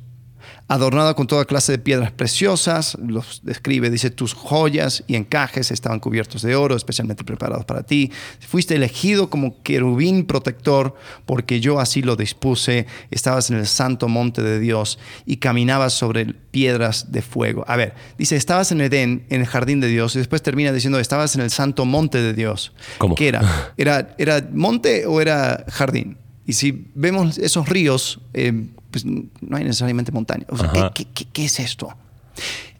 adornada 0.68 1.14
con 1.14 1.26
toda 1.26 1.46
clase 1.46 1.72
de 1.72 1.78
piedras 1.78 2.12
preciosas, 2.12 2.96
los 3.04 3.40
describe, 3.42 3.88
dice, 3.88 4.10
tus 4.10 4.34
joyas 4.34 5.02
y 5.06 5.16
encajes 5.16 5.70
estaban 5.70 5.98
cubiertos 5.98 6.42
de 6.42 6.54
oro, 6.56 6.76
especialmente 6.76 7.24
preparados 7.24 7.64
para 7.64 7.82
ti. 7.82 8.12
Fuiste 8.46 8.74
elegido 8.74 9.30
como 9.30 9.62
querubín 9.62 10.26
protector, 10.26 10.94
porque 11.24 11.60
yo 11.60 11.80
así 11.80 12.02
lo 12.02 12.16
dispuse. 12.16 12.86
Estabas 13.10 13.50
en 13.50 13.56
el 13.56 13.66
santo 13.66 14.08
monte 14.08 14.42
de 14.42 14.60
Dios 14.60 14.98
y 15.24 15.38
caminabas 15.38 15.94
sobre 15.94 16.26
piedras 16.34 17.12
de 17.12 17.22
fuego. 17.22 17.64
A 17.66 17.76
ver, 17.76 17.94
dice, 18.18 18.36
estabas 18.36 18.70
en 18.70 18.82
Edén, 18.82 19.24
en 19.30 19.40
el 19.40 19.46
jardín 19.46 19.80
de 19.80 19.88
Dios, 19.88 20.14
y 20.16 20.18
después 20.18 20.42
termina 20.42 20.70
diciendo, 20.72 20.98
estabas 20.98 21.34
en 21.34 21.40
el 21.40 21.50
santo 21.50 21.86
monte 21.86 22.20
de 22.20 22.34
Dios. 22.34 22.72
¿Cómo? 22.98 23.14
¿Qué 23.14 23.28
era? 23.28 23.72
¿Era, 23.78 24.14
era 24.18 24.46
monte 24.52 25.06
o 25.06 25.22
era 25.22 25.64
jardín? 25.68 26.18
Y 26.44 26.54
si 26.54 26.90
vemos 26.94 27.38
esos 27.38 27.68
ríos, 27.68 28.20
eh, 28.32 28.68
pues 28.90 29.04
no 29.04 29.56
hay 29.56 29.64
necesariamente 29.64 30.12
montaña. 30.12 30.46
O 30.48 30.56
sea, 30.56 30.70
¿qué, 30.72 30.78
Ajá. 30.78 30.92
qué- 30.94 31.06
qué- 31.14 31.26
qué 31.32 31.44
es 31.44 31.60
esto? 31.60 31.88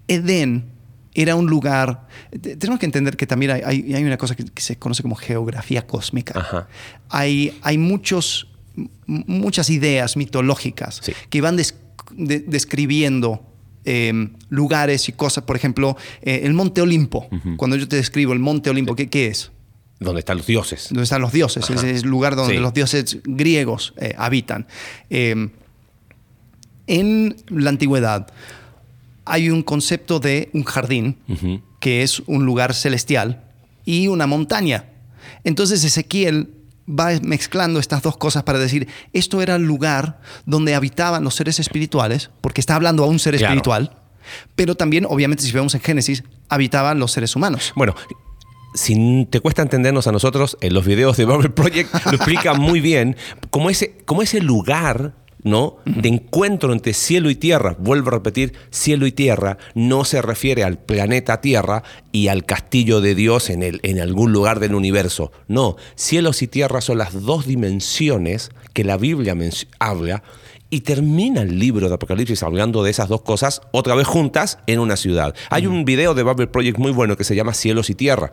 Edén 0.06 0.64
era 1.14 1.34
un 1.34 1.46
lugar. 1.46 2.06
te- 2.30 2.56
Tenemos 2.56 2.78
que 2.78 2.86
entender 2.86 3.16
que 3.16 3.26
también 3.26 3.50
hay, 3.52 3.62
hay- 3.64 3.94
hay 3.94 4.04
una 4.04 4.16
cosa 4.18 4.34
que, 4.36 4.44
que 4.44 4.62
se 4.62 4.76
conoce 4.76 5.02
como 5.02 5.14
geografía 5.16 5.86
cósmica. 5.86 6.38
Ajá. 6.38 6.68
Hay, 7.08 7.58
hay 7.62 7.78
muchos, 7.78 8.48
muchas 9.06 9.70
ideas 9.70 10.16
mitológicas 10.16 11.00
Sí. 11.02 11.12
que 11.30 11.40
van 11.40 11.56
des- 11.56 11.74
de- 12.12 12.40
describiendo 12.40 13.44
eh, 13.84 14.28
lugares 14.50 15.08
y 15.08 15.12
cosas. 15.12 15.44
Por 15.44 15.56
ejemplo, 15.56 15.96
eh, 16.20 16.40
el 16.44 16.52
Monte 16.52 16.82
Olimpo. 16.82 17.26
Cuando 17.56 17.74
yo 17.76 17.88
te 17.88 17.96
describo 17.96 18.34
el 18.34 18.38
Monte 18.38 18.68
Olimpo, 18.68 18.94
¿qué, 18.94 19.08
qué 19.08 19.28
es? 19.28 19.50
Donde 19.98 20.18
están 20.20 20.36
los 20.36 20.46
dioses. 20.46 20.88
donde 20.90 21.04
están 21.04 21.22
los 21.22 21.32
dioses, 21.32 21.64
Ajá. 21.64 21.74
es 21.74 22.02
el 22.02 22.08
lugar 22.08 22.36
donde 22.36 22.54
Sí. 22.54 22.60
los 22.60 22.74
dioses 22.74 23.18
griegos 23.24 23.94
eh, 23.96 24.14
habitan. 24.18 24.66
En 26.88 27.36
la 27.48 27.70
antigüedad 27.70 28.26
hay 29.24 29.50
un 29.50 29.62
concepto 29.62 30.18
de 30.20 30.48
un 30.54 30.64
jardín, 30.64 31.18
que 31.80 32.02
es 32.02 32.20
un 32.26 32.44
lugar 32.46 32.74
celestial, 32.74 33.44
y 33.84 34.08
una 34.08 34.26
montaña. 34.26 34.86
Entonces 35.44 35.84
Ezequiel 35.84 36.50
va 36.88 37.10
mezclando 37.22 37.78
estas 37.78 38.02
dos 38.02 38.16
cosas 38.16 38.42
para 38.42 38.58
decir, 38.58 38.88
esto 39.12 39.42
era 39.42 39.56
el 39.56 39.62
lugar 39.62 40.20
donde 40.46 40.74
habitaban 40.74 41.22
los 41.24 41.34
seres 41.34 41.60
espirituales, 41.60 42.30
porque 42.40 42.60
está 42.62 42.74
hablando 42.74 43.04
a 43.04 43.06
un 43.06 43.18
ser 43.18 43.36
Claro. 43.36 43.52
espiritual, 43.52 43.96
pero 44.56 44.74
también, 44.74 45.04
obviamente, 45.06 45.42
si 45.44 45.52
vemos 45.52 45.74
en 45.74 45.82
Génesis, 45.82 46.24
habitaban 46.48 46.98
los 46.98 47.12
seres 47.12 47.36
humanos. 47.36 47.72
Bueno, 47.76 47.94
si 48.74 49.26
te 49.30 49.40
cuesta 49.40 49.60
entendernos 49.62 50.06
a 50.06 50.12
nosotros, 50.12 50.56
en 50.62 50.72
los 50.72 50.86
videos 50.86 51.16
de 51.18 51.26
Bible 51.26 51.50
Project 51.50 51.92
lo 52.06 52.12
explica 52.12 52.54
muy 52.54 52.80
bien, 52.80 53.16
como 53.50 53.68
ese, 53.68 53.98
como 54.06 54.22
ese 54.22 54.40
lugar. 54.40 55.14
¿No? 55.42 55.76
De 55.84 56.08
encuentro 56.08 56.72
entre 56.72 56.92
cielo 56.92 57.30
y 57.30 57.34
tierra. 57.34 57.76
Vuelvo 57.78 58.08
a 58.08 58.12
repetir, 58.12 58.54
cielo 58.70 59.06
y 59.06 59.12
tierra 59.12 59.58
no 59.74 60.04
se 60.04 60.22
refiere 60.22 60.64
al 60.64 60.78
planeta 60.78 61.40
Tierra 61.40 61.82
y 62.12 62.28
al 62.28 62.44
castillo 62.44 63.00
de 63.00 63.14
Dios 63.14 63.50
en, 63.50 63.62
el, 63.62 63.80
en 63.82 64.00
algún 64.00 64.32
lugar 64.32 64.60
del 64.60 64.74
universo. 64.74 65.32
No, 65.46 65.76
cielos 65.94 66.42
y 66.42 66.48
tierra 66.48 66.80
son 66.80 66.98
las 66.98 67.24
dos 67.24 67.46
dimensiones 67.46 68.50
que 68.72 68.84
la 68.84 68.96
Biblia 68.96 69.36
habla 69.78 70.22
y 70.70 70.80
termina 70.80 71.42
el 71.42 71.58
libro 71.58 71.88
de 71.88 71.94
Apocalipsis 71.94 72.42
hablando 72.42 72.82
de 72.82 72.90
esas 72.90 73.08
dos 73.08 73.22
cosas 73.22 73.62
otra 73.72 73.94
vez 73.94 74.06
juntas 74.06 74.58
en 74.66 74.80
una 74.80 74.96
ciudad. 74.96 75.34
Hay 75.50 75.66
un 75.66 75.84
video 75.84 76.14
de 76.14 76.24
Bible 76.24 76.46
Project 76.48 76.78
muy 76.78 76.92
bueno 76.92 77.16
que 77.16 77.24
se 77.24 77.34
llama 77.34 77.54
Cielos 77.54 77.90
y 77.90 77.94
Tierra. 77.94 78.32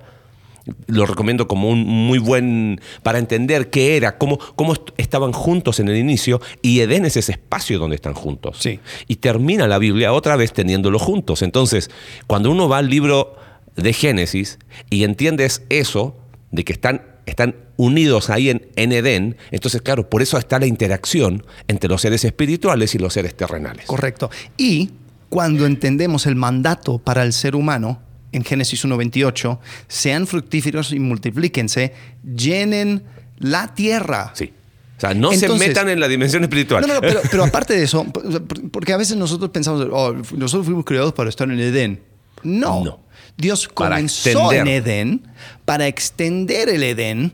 Lo 0.87 1.05
recomiendo 1.05 1.47
como 1.47 1.69
un 1.69 1.85
muy 1.85 2.17
buen 2.17 2.81
para 3.03 3.19
entender 3.19 3.69
qué 3.69 3.97
era, 3.97 4.17
cómo, 4.17 4.39
cómo 4.55 4.73
est- 4.73 4.89
estaban 4.97 5.31
juntos 5.31 5.79
en 5.79 5.89
el 5.89 5.97
inicio 5.97 6.41
y 6.61 6.79
Edén 6.79 7.05
es 7.05 7.17
ese 7.17 7.33
espacio 7.33 7.77
donde 7.77 7.95
están 7.95 8.15
juntos. 8.15 8.57
Sí. 8.59 8.79
Y 9.07 9.17
termina 9.17 9.67
la 9.67 9.77
Biblia 9.77 10.11
otra 10.13 10.35
vez 10.35 10.53
teniéndolo 10.53 10.97
juntos. 10.97 11.41
Entonces, 11.43 11.91
cuando 12.27 12.49
uno 12.49 12.67
va 12.67 12.79
al 12.79 12.89
libro 12.89 13.35
de 13.75 13.93
Génesis 13.93 14.57
y 14.89 15.03
entiendes 15.03 15.61
eso, 15.69 16.17
de 16.51 16.63
que 16.63 16.73
están, 16.73 17.01
están 17.25 17.55
unidos 17.77 18.29
ahí 18.29 18.49
en, 18.49 18.67
en 18.75 18.91
Edén, 18.91 19.37
entonces, 19.51 19.81
claro, 19.81 20.09
por 20.09 20.21
eso 20.21 20.37
está 20.37 20.57
la 20.59 20.65
interacción 20.65 21.45
entre 21.67 21.89
los 21.89 22.01
seres 22.01 22.23
espirituales 22.23 22.95
y 22.95 22.97
los 22.99 23.13
seres 23.13 23.35
terrenales. 23.35 23.85
Correcto. 23.85 24.31
Y 24.57 24.91
cuando 25.29 25.65
entendemos 25.65 26.25
el 26.25 26.35
mandato 26.35 26.97
para 26.99 27.23
el 27.23 27.33
ser 27.33 27.55
humano, 27.55 28.01
en 28.35 28.43
Génesis 28.43 28.85
1.28, 28.85 29.59
sean 29.87 30.27
fructíferos 30.27 30.91
y 30.91 30.99
multiplíquense, 30.99 31.93
llenen 32.23 33.03
la 33.39 33.73
tierra. 33.73 34.31
Sí. 34.35 34.51
O 34.97 35.01
sea, 35.01 35.13
no 35.13 35.31
Entonces- 35.33 35.59
se 35.61 35.67
metan 35.67 35.89
en 35.89 35.99
la 35.99 36.07
dimensión 36.07 36.43
espiritual. 36.43 36.85
No, 36.87 36.93
no, 36.95 37.01
pero, 37.01 37.21
pero 37.29 37.43
aparte 37.49 37.75
de 37.75 37.83
eso, 37.83 38.05
por- 38.05 38.71
porque 38.71 38.93
a 38.93 38.97
veces 38.97 39.17
nosotros 39.17 39.49
pensamos, 39.51 39.87
oh, 39.91 40.13
nosotros 40.37 40.65
fuimos 40.65 40.85
creados 40.85 41.13
para 41.13 41.29
estar 41.29 41.49
en 41.49 41.59
Edén. 41.59 42.01
No. 42.43 42.83
No. 42.83 42.99
Dios 43.37 43.67
comenzó 43.67 44.53
en 44.53 44.67
Edén 44.67 45.27
para 45.65 45.87
extender 45.87 46.69
el 46.69 46.83
Edén 46.83 47.33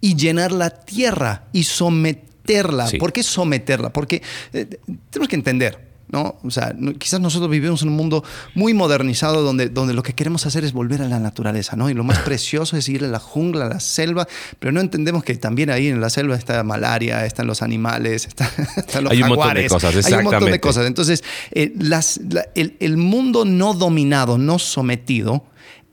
y 0.00 0.16
llenar 0.16 0.52
la 0.52 0.70
tierra 0.70 1.44
y 1.52 1.64
someterla. 1.64 2.86
Sí. 2.88 2.96
¿Por 2.96 3.12
qué 3.12 3.22
someterla? 3.22 3.92
Porque 3.92 4.22
eh, 4.54 4.66
tenemos 5.10 5.28
que 5.28 5.36
entender. 5.36 5.91
¿No? 6.12 6.36
O 6.44 6.50
sea, 6.50 6.72
no- 6.76 6.92
quizás 6.94 7.18
nosotros 7.20 7.50
vivimos 7.50 7.82
en 7.82 7.88
un 7.88 7.96
mundo 7.96 8.22
muy 8.54 8.74
modernizado 8.74 9.42
donde, 9.42 9.68
donde 9.70 9.94
lo 9.94 10.02
que 10.02 10.12
queremos 10.12 10.46
hacer 10.46 10.62
es 10.62 10.72
volver 10.72 11.02
a 11.02 11.08
la 11.08 11.18
naturaleza, 11.18 11.74
¿no? 11.74 11.90
Y 11.90 11.94
lo 11.94 12.04
más 12.04 12.18
precioso 12.24 12.76
es 12.76 12.88
ir 12.88 13.02
a 13.04 13.08
la 13.08 13.18
jungla, 13.18 13.66
a 13.66 13.68
la 13.70 13.80
selva, 13.80 14.28
pero 14.60 14.70
no 14.72 14.80
entendemos 14.80 15.24
que 15.24 15.34
también 15.36 15.70
ahí 15.70 15.88
en 15.88 16.00
la 16.00 16.10
selva 16.10 16.36
está 16.36 16.62
malaria, 16.62 17.24
están 17.26 17.46
los 17.46 17.62
animales, 17.62 18.26
está- 18.26 18.48
están 18.76 19.04
los 19.04 19.12
Hay 19.12 19.22
un 19.22 19.30
montón 19.30 19.54
de 19.54 19.68
jaguares, 19.68 19.72
cosas, 19.72 20.06
Hay 20.06 20.12
un 20.12 20.24
montón 20.24 20.44
de 20.44 20.56
exactamente. 20.56 20.60
cosas. 20.60 20.86
Entonces, 20.86 21.24
eh, 21.50 21.72
las- 21.78 22.20
la- 22.30 22.46
el, 22.54 22.76
el 22.78 22.96
mundo 22.98 23.44
no 23.44 23.72
dominado, 23.74 24.36
no 24.38 24.58
sometido, 24.58 25.44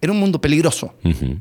era 0.02 0.12
un 0.14 0.20
mundo 0.20 0.40
peligroso, 0.40 0.94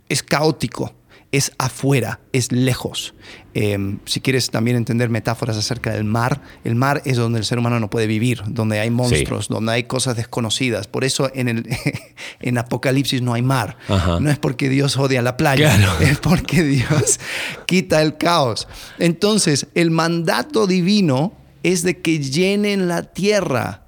es 0.09 0.23
caótico, 0.23 0.95
es 1.31 1.53
afuera, 1.59 2.21
es 2.33 2.53
lejos. 2.53 3.15
Eh, 3.53 3.99
si 4.07 4.21
quieres 4.21 4.51
también 4.51 4.77
entender 4.77 5.11
metáforas 5.11 5.57
acerca 5.57 5.93
del 5.93 6.05
mar, 6.05 6.41
el 6.65 6.75
mar 6.75 7.03
es 7.05 7.17
donde 7.17 7.39
el 7.39 7.45
ser 7.45 7.59
humano 7.59 7.81
no 7.81 7.91
puede 7.91 8.07
vivir, 8.07 8.43
donde 8.47 8.81
hay 8.81 8.91
monstruos, 8.91 9.49
donde 9.49 9.73
hay 9.73 9.85
cosas 9.85 10.17
desconocidas. 10.17 10.87
Por 10.87 11.05
eso 11.05 11.31
en, 11.35 11.49
el, 11.49 11.69
en 12.41 12.59
Apocalipsis 12.59 13.21
no 13.21 13.35
hay 13.35 13.43
mar. 13.43 13.77
Ajá. 13.89 14.21
No 14.21 14.31
es 14.31 14.39
porque 14.39 14.69
Dios 14.69 14.97
odia 14.97 15.21
la 15.21 15.37
playa, 15.37 15.75
Claro. 15.77 16.01
es 16.01 16.19
porque 16.19 16.63
Dios 16.63 17.21
quita 17.67 18.01
el 18.01 18.17
caos. 18.17 18.69
Entonces, 18.99 19.67
el 19.75 19.91
mandato 19.91 20.67
divino 20.67 21.35
es 21.63 21.83
de 21.83 22.01
que 22.01 22.21
llenen 22.21 22.89
la 22.89 23.03
tierra 23.03 23.85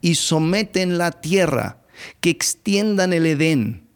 y 0.00 0.14
someten 0.14 0.96
la 0.96 1.10
tierra, 1.10 1.82
que 2.20 2.30
extiendan 2.30 3.12
el 3.12 3.26
Edén, 3.26 3.87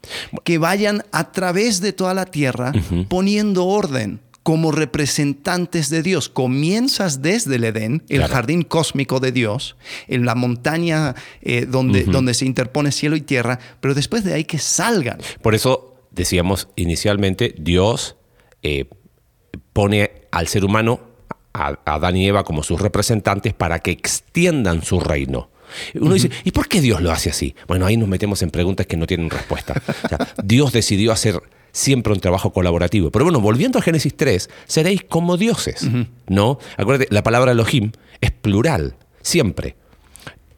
que 0.45 0.59
vayan 0.59 1.05
a 1.13 1.33
través 1.33 1.81
de 1.81 1.93
toda 1.93 2.15
la 2.15 2.27
tierra 2.27 2.73
poniendo 3.09 3.67
orden 3.67 4.21
como 4.43 4.73
representantes 4.73 5.89
de 5.89 6.03
Dios. 6.03 6.29
Comienzas 6.29 7.23
desde 7.23 7.57
el 7.57 7.65
Edén, 7.65 8.03
el 8.09 8.19
Claro. 8.19 8.33
jardín 8.35 8.63
cósmico 8.63 9.21
de 9.21 9.31
Dios, 9.31 9.77
en 10.09 10.25
la 10.27 10.35
montaña 10.35 11.15
eh, 11.43 11.65
donde, 11.69 12.03
donde 12.05 12.35
se 12.35 12.45
interpone 12.45 12.91
cielo 12.91 13.15
y 13.15 13.21
tierra, 13.21 13.61
pero 13.81 13.95
después 13.95 14.25
de 14.25 14.33
ahí 14.35 14.45
que 14.45 14.59
salgan. 14.59 15.19
Por 15.43 15.55
eso 15.55 15.95
decíamos 16.11 16.67
inicialmente, 16.75 17.55
Dios 17.57 18.17
eh, 18.65 18.87
pone 19.73 20.11
al 20.33 20.49
ser 20.49 20.65
humano, 20.65 21.01
a 21.55 21.79
Adán 21.85 22.17
y 22.17 22.27
Eva, 22.27 22.43
como 22.45 22.63
sus 22.65 22.81
representantes 22.81 23.55
para 23.55 23.79
que 23.79 23.93
extiendan 23.93 24.83
su 24.83 24.99
reino. 24.99 25.51
Uno 25.95 26.15
dice, 26.15 26.31
¿y 26.45 26.51
por 26.51 26.69
qué 26.69 26.81
Dios 26.81 27.01
lo 27.01 27.11
hace 27.13 27.31
así? 27.31 27.55
Bueno, 27.67 27.87
ahí 27.87 27.97
nos 27.97 28.09
metemos 28.09 28.43
en 28.43 28.51
preguntas 28.51 28.87
que 28.87 28.97
no 28.97 29.07
tienen 29.07 29.31
respuesta. 29.31 29.81
O 30.05 30.09
sea, 30.09 30.29
Dios 30.45 30.73
decidió 30.73 31.13
hacer 31.13 31.41
siempre 31.73 32.13
un 32.13 32.21
trabajo 32.21 32.53
colaborativo. 32.53 33.11
Pero 33.11 33.25
bueno, 33.25 33.41
volviendo 33.41 33.79
a 33.79 33.83
Génesis 33.83 34.17
3, 34.17 34.51
seréis 34.67 35.05
como 35.05 35.37
dioses, 35.37 35.89
¿no? 36.29 36.59
Acuérdate, 36.77 37.13
la 37.13 37.23
palabra 37.23 37.53
Elohim 37.53 37.93
es 38.21 38.31
plural, 38.31 38.97
siempre 39.23 39.77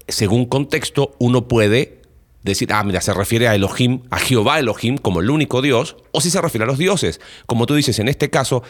según 0.08 0.46
contexto, 0.46 1.14
uno 1.18 1.48
puede 1.48 2.02
decir, 2.42 2.72
ah, 2.72 2.84
mira, 2.84 3.00
se 3.00 3.14
refiere 3.14 3.48
a 3.48 3.54
Elohim, 3.54 4.02
a 4.10 4.18
Jehová 4.18 4.58
Elohim 4.58 4.98
como 4.98 5.20
el 5.20 5.30
único 5.30 5.62
Dios, 5.62 5.96
o 6.12 6.20
si 6.20 6.30
se 6.30 6.40
refiere 6.40 6.64
a 6.64 6.66
los 6.66 6.78
dioses. 6.78 7.20
Como 7.46 7.66
tú 7.66 7.74
dices, 7.74 7.98
en 7.98 8.08
este 8.08 8.28
caso, 8.28 8.62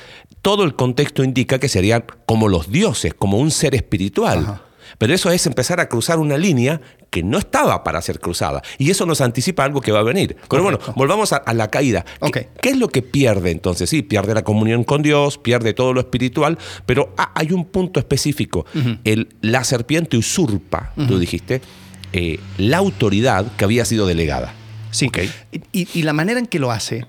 todo 0.43 0.63
el 0.63 0.77
contexto 0.77 1.25
indica 1.25 1.59
que 1.59 1.69
serían 1.69 2.05
como 2.27 2.49
los 2.49 2.71
dioses, 2.71 3.15
como 3.15 3.39
un 3.39 3.51
ser 3.51 3.75
espiritual. 3.75 4.63
Pero 4.99 5.15
eso 5.15 5.31
es 5.31 5.47
empezar 5.47 5.81
a 5.81 5.89
cruzar 5.89 6.19
una 6.19 6.37
línea 6.39 6.81
que 7.11 7.23
no 7.23 7.39
estaba 7.39 7.85
para 7.85 8.01
ser 8.03 8.21
cruzada. 8.21 8.63
Y 8.79 8.91
eso 8.91 9.07
nos 9.07 9.21
anticipa 9.21 9.65
algo 9.65 9.81
que 9.81 9.93
va 9.93 10.01
a 10.01 10.03
venir. 10.03 10.37
Pero 10.49 10.63
bueno, 10.63 10.79
volvamos 10.97 11.33
a, 11.33 11.37
a 11.37 11.55
la 11.55 11.69
caída. 11.71 12.05
¿Qué, 12.05 12.27
Ok. 12.27 12.39
qué 12.61 12.69
es 12.71 12.77
lo 12.79 12.89
que 12.89 13.03
pierde 13.03 13.51
entonces? 13.51 13.89
Sí, 13.91 14.03
pierde 14.03 14.35
la 14.35 14.43
comunión 14.45 14.85
con 14.85 15.03
Dios, 15.03 15.39
pierde 15.39 15.75
todo 15.75 15.93
lo 15.93 16.01
espiritual, 16.01 16.59
pero 16.87 17.15
ha- 17.17 17.33
hay 17.35 17.53
un 17.53 17.65
punto 17.65 18.01
específico. 18.01 18.67
El, 19.05 19.29
la 19.41 19.65
serpiente 19.65 20.17
usurpa, 20.17 20.93
tú 21.09 21.19
dijiste, 21.19 21.61
eh, 22.13 22.39
la 22.59 22.79
autoridad 22.79 23.47
que 23.57 23.65
había 23.65 23.85
sido 23.85 24.07
delegada. 24.07 24.53
Sí. 24.91 25.11
Y, 25.73 25.89
y 25.99 26.03
la 26.03 26.13
manera 26.13 26.39
en 26.39 26.47
que 26.47 26.59
lo 26.61 26.71
hace 26.71 27.07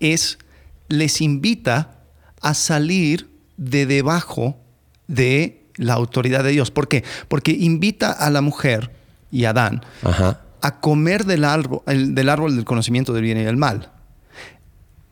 es 0.00 0.38
les 0.88 1.20
invita 1.22 1.98
a 2.42 2.52
salir 2.54 3.30
de 3.56 3.86
debajo 3.86 4.58
de 5.06 5.61
la 5.76 5.94
autoridad 5.94 6.44
de 6.44 6.50
Dios. 6.50 6.70
¿Por 6.70 6.88
qué? 6.88 7.04
Porque 7.28 7.52
invita 7.52 8.12
a 8.12 8.30
la 8.30 8.40
mujer 8.40 8.90
y 9.30 9.44
a 9.44 9.50
Adán 9.50 9.82
Ajá. 10.02 10.40
a 10.60 10.80
comer 10.80 11.24
del 11.24 11.44
árbol, 11.44 11.80
el- 11.86 12.14
del 12.14 12.28
árbol 12.28 12.54
del 12.56 12.64
conocimiento 12.64 13.12
del 13.12 13.22
bien 13.24 13.38
y 13.38 13.44
del 13.44 13.56
mal. 13.56 13.90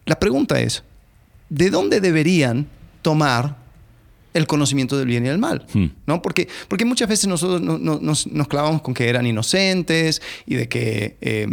La 0.06 0.18
pregunta 0.18 0.60
es, 0.60 0.82
¿de 1.48 1.70
dónde 1.70 2.00
deberían 2.00 2.66
tomar 3.02 3.56
el 4.34 4.46
conocimiento 4.46 4.96
del 4.98 5.06
bien 5.08 5.24
y 5.24 5.28
del 5.28 5.38
mal? 5.38 5.66
Hmm. 5.72 5.86
¿No? 6.06 6.22
Porque, 6.22 6.48
porque 6.68 6.84
muchas 6.84 7.08
veces 7.08 7.26
nosotros 7.28 7.60
no- 7.60 7.78
no- 7.78 7.98
nos, 8.00 8.26
nos 8.26 8.48
clavamos 8.48 8.82
con 8.82 8.94
que 8.94 9.08
eran 9.08 9.26
inocentes 9.26 10.20
y 10.46 10.54
de 10.56 10.68
que 10.68 11.16
eh, 11.20 11.46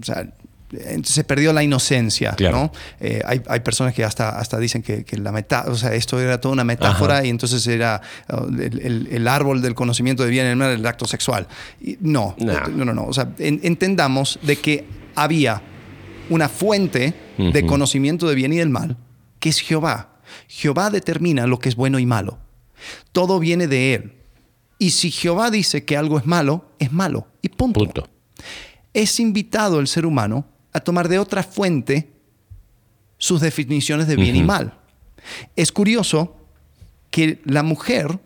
o 0.00 0.04
sea, 0.04 0.32
eh, 0.72 1.00
se 1.04 1.24
perdió 1.24 1.52
la 1.52 1.62
inocencia. 1.62 2.32
Claro. 2.32 2.56
¿no? 2.56 2.72
Eh, 3.00 3.20
hay, 3.24 3.42
hay 3.46 3.60
personas 3.60 3.94
que 3.94 4.04
hasta, 4.04 4.38
hasta 4.38 4.58
dicen 4.58 4.82
que, 4.82 5.04
que 5.04 5.16
la 5.18 5.32
meta, 5.32 5.64
o 5.68 5.74
sea, 5.74 5.94
esto 5.94 6.18
era 6.20 6.40
toda 6.40 6.52
una 6.54 6.64
metáfora 6.64 7.16
Ajá. 7.18 7.24
y 7.26 7.30
entonces 7.30 7.66
era 7.66 8.00
uh, 8.32 8.46
el, 8.48 8.80
el- 8.80 9.08
el 9.12 9.28
árbol 9.28 9.60
del 9.62 9.74
conocimiento 9.74 10.22
del 10.22 10.32
bien 10.32 10.46
y 10.46 10.48
del 10.50 10.56
mal, 10.56 10.70
el 10.72 10.86
acto 10.86 11.06
sexual. 11.06 11.46
Y 11.80 11.98
no, 12.00 12.34
No. 12.38 12.52
no, 12.68 12.84
no, 12.84 12.94
no. 12.94 13.04
O 13.06 13.12
sea, 13.12 13.28
en- 13.38 13.60
entendamos 13.62 14.38
de 14.42 14.56
que 14.56 14.84
había 15.14 15.62
una 16.30 16.48
fuente 16.48 17.14
de 17.38 17.66
conocimiento 17.66 18.28
de 18.28 18.34
bien 18.34 18.52
y 18.52 18.56
del 18.58 18.70
mal, 18.70 18.96
que 19.40 19.48
es 19.48 19.58
Jehová. 19.60 20.16
Jehová 20.48 20.88
determina 20.90 21.46
lo 21.46 21.58
que 21.58 21.68
es 21.68 21.76
bueno 21.76 21.98
y 21.98 22.06
malo. 22.06 22.38
Todo 23.12 23.38
viene 23.38 23.66
de 23.66 23.94
Él. 23.94 24.14
Y 24.78 24.90
si 24.90 25.10
Jehová 25.10 25.50
dice 25.50 25.84
que 25.84 25.96
algo 25.96 26.18
es 26.18 26.26
malo, 26.26 26.70
es 26.78 26.92
malo. 26.92 27.26
Y 27.42 27.48
punto. 27.50 27.80
Punto. 27.80 28.08
Es 28.94 29.20
invitado 29.20 29.78
el 29.80 29.86
ser 29.88 30.06
humano 30.06 30.46
a 30.72 30.80
tomar 30.80 31.08
de 31.08 31.18
otra 31.18 31.42
fuente 31.42 32.10
sus 33.18 33.40
definiciones 33.40 34.06
de 34.06 34.16
bien 34.16 34.36
y 34.36 34.42
mal. 34.42 34.74
Es 35.56 35.70
curioso 35.72 36.36
que 37.10 37.40
la 37.44 37.62
mujer, 37.62 38.18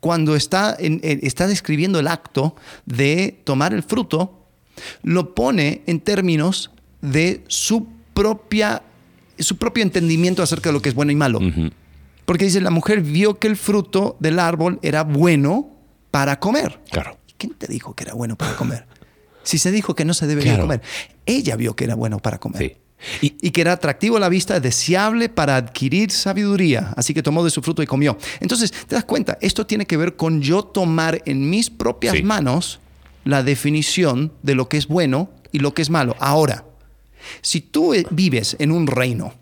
cuando 0.00 0.36
está, 0.36 0.76
en- 0.78 1.00
está 1.02 1.46
describiendo 1.46 1.98
el 1.98 2.06
acto 2.08 2.54
de 2.86 3.40
tomar 3.44 3.72
el 3.74 3.82
fruto, 3.82 4.46
lo 5.02 5.34
pone 5.34 5.82
en 5.86 6.00
términos 6.00 6.70
de 7.00 7.42
su 7.48 7.86
propia 8.12 8.82
su 9.36 9.56
propio 9.56 9.82
entendimiento 9.82 10.44
acerca 10.44 10.68
de 10.68 10.74
lo 10.74 10.80
que 10.82 10.90
es 10.90 10.94
bueno 10.94 11.10
y 11.10 11.16
malo. 11.16 11.40
Porque 12.24 12.44
dice, 12.44 12.60
la 12.60 12.70
mujer 12.70 13.00
vio 13.00 13.38
que 13.40 13.48
el 13.48 13.56
fruto 13.56 14.16
del 14.20 14.38
árbol 14.38 14.78
era 14.82 15.02
bueno 15.02 15.70
para 16.12 16.38
comer. 16.38 16.78
Claro. 16.90 17.18
¿Quién 17.36 17.52
te 17.54 17.66
dijo 17.66 17.94
que 17.94 18.04
era 18.04 18.14
bueno 18.14 18.36
para 18.36 18.54
comer? 18.54 18.86
Si 19.44 19.58
se 19.58 19.70
dijo 19.70 19.94
que 19.94 20.04
no 20.04 20.12
se 20.14 20.26
debería 20.26 20.52
Claro. 20.54 20.64
comer. 20.64 20.82
Ella 21.26 21.54
vio 21.56 21.76
que 21.76 21.84
era 21.84 21.94
bueno 21.94 22.18
para 22.18 22.38
comer. 22.38 22.58
Sí. 22.62 22.76
Y, 23.20 23.36
Y 23.48 23.50
que 23.50 23.60
era 23.60 23.72
atractivo 23.72 24.16
a 24.16 24.20
la 24.20 24.28
vista, 24.30 24.58
deseable 24.60 25.28
para 25.28 25.56
adquirir 25.56 26.10
sabiduría. 26.10 26.92
Así 26.96 27.12
que 27.14 27.22
tomó 27.22 27.44
de 27.44 27.50
su 27.50 27.60
fruto 27.62 27.82
y 27.82 27.86
comió. 27.86 28.16
Entonces, 28.40 28.72
te 28.72 28.94
das 28.94 29.04
cuenta, 29.04 29.36
esto 29.42 29.66
tiene 29.66 29.86
que 29.86 29.96
ver 29.98 30.16
con 30.16 30.40
yo 30.40 30.62
tomar 30.64 31.22
en 31.26 31.48
mis 31.50 31.68
propias 31.70 32.16
Sí. 32.16 32.22
manos 32.22 32.80
la 33.24 33.42
definición 33.42 34.32
de 34.42 34.54
lo 34.54 34.68
que 34.68 34.78
es 34.78 34.86
bueno 34.88 35.30
y 35.52 35.58
lo 35.58 35.74
que 35.74 35.82
es 35.82 35.90
malo. 35.90 36.16
Ahora, 36.18 36.64
si 37.42 37.60
tú 37.60 37.92
eh, 37.94 38.06
vives 38.10 38.56
en 38.58 38.70
un 38.72 38.86
reino 38.86 39.34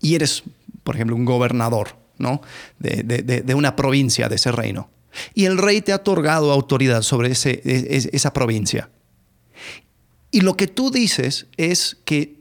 y 0.00 0.14
eres, 0.14 0.42
por 0.84 0.94
ejemplo, 0.94 1.16
un 1.16 1.24
gobernador 1.24 1.96
¿no? 2.18 2.40
de, 2.78 3.02
de- 3.04 3.22
de- 3.22 3.42
de 3.42 3.54
una 3.54 3.76
provincia 3.76 4.28
de 4.28 4.36
ese 4.36 4.52
reino, 4.52 4.88
y 5.34 5.44
el 5.46 5.58
rey 5.58 5.80
te 5.80 5.92
ha 5.92 5.96
otorgado 5.96 6.52
autoridad 6.52 7.02
sobre 7.02 7.30
ese- 7.32 7.60
es- 7.64 8.08
esa 8.12 8.32
provincia, 8.32 8.90
y 10.30 10.40
lo 10.42 10.56
que 10.56 10.66
tú 10.66 10.90
dices 10.90 11.46
es 11.56 11.96
que 12.04 12.38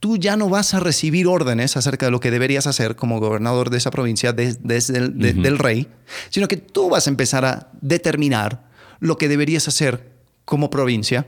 tú 0.00 0.16
ya 0.18 0.36
no 0.36 0.48
vas 0.48 0.74
a 0.74 0.80
recibir 0.80 1.26
órdenes 1.26 1.76
acerca 1.76 2.06
de 2.06 2.12
lo 2.12 2.20
que 2.20 2.30
deberías 2.30 2.66
hacer 2.66 2.96
como 2.96 3.18
gobernador 3.20 3.70
de 3.70 3.78
esa 3.78 3.90
provincia 3.90 4.32
des- 4.32 4.62
desde 4.62 4.98
el 4.98 5.18
de- 5.18 5.32
del 5.42 5.58
rey, 5.58 5.88
sino 6.30 6.48
que 6.48 6.56
tú 6.56 6.88
vas 6.90 7.06
a 7.06 7.10
empezar 7.10 7.44
a 7.44 7.70
determinar 7.80 8.68
lo 9.00 9.18
que 9.18 9.28
deberías 9.28 9.68
hacer 9.68 10.12
como 10.44 10.70
provincia. 10.70 11.26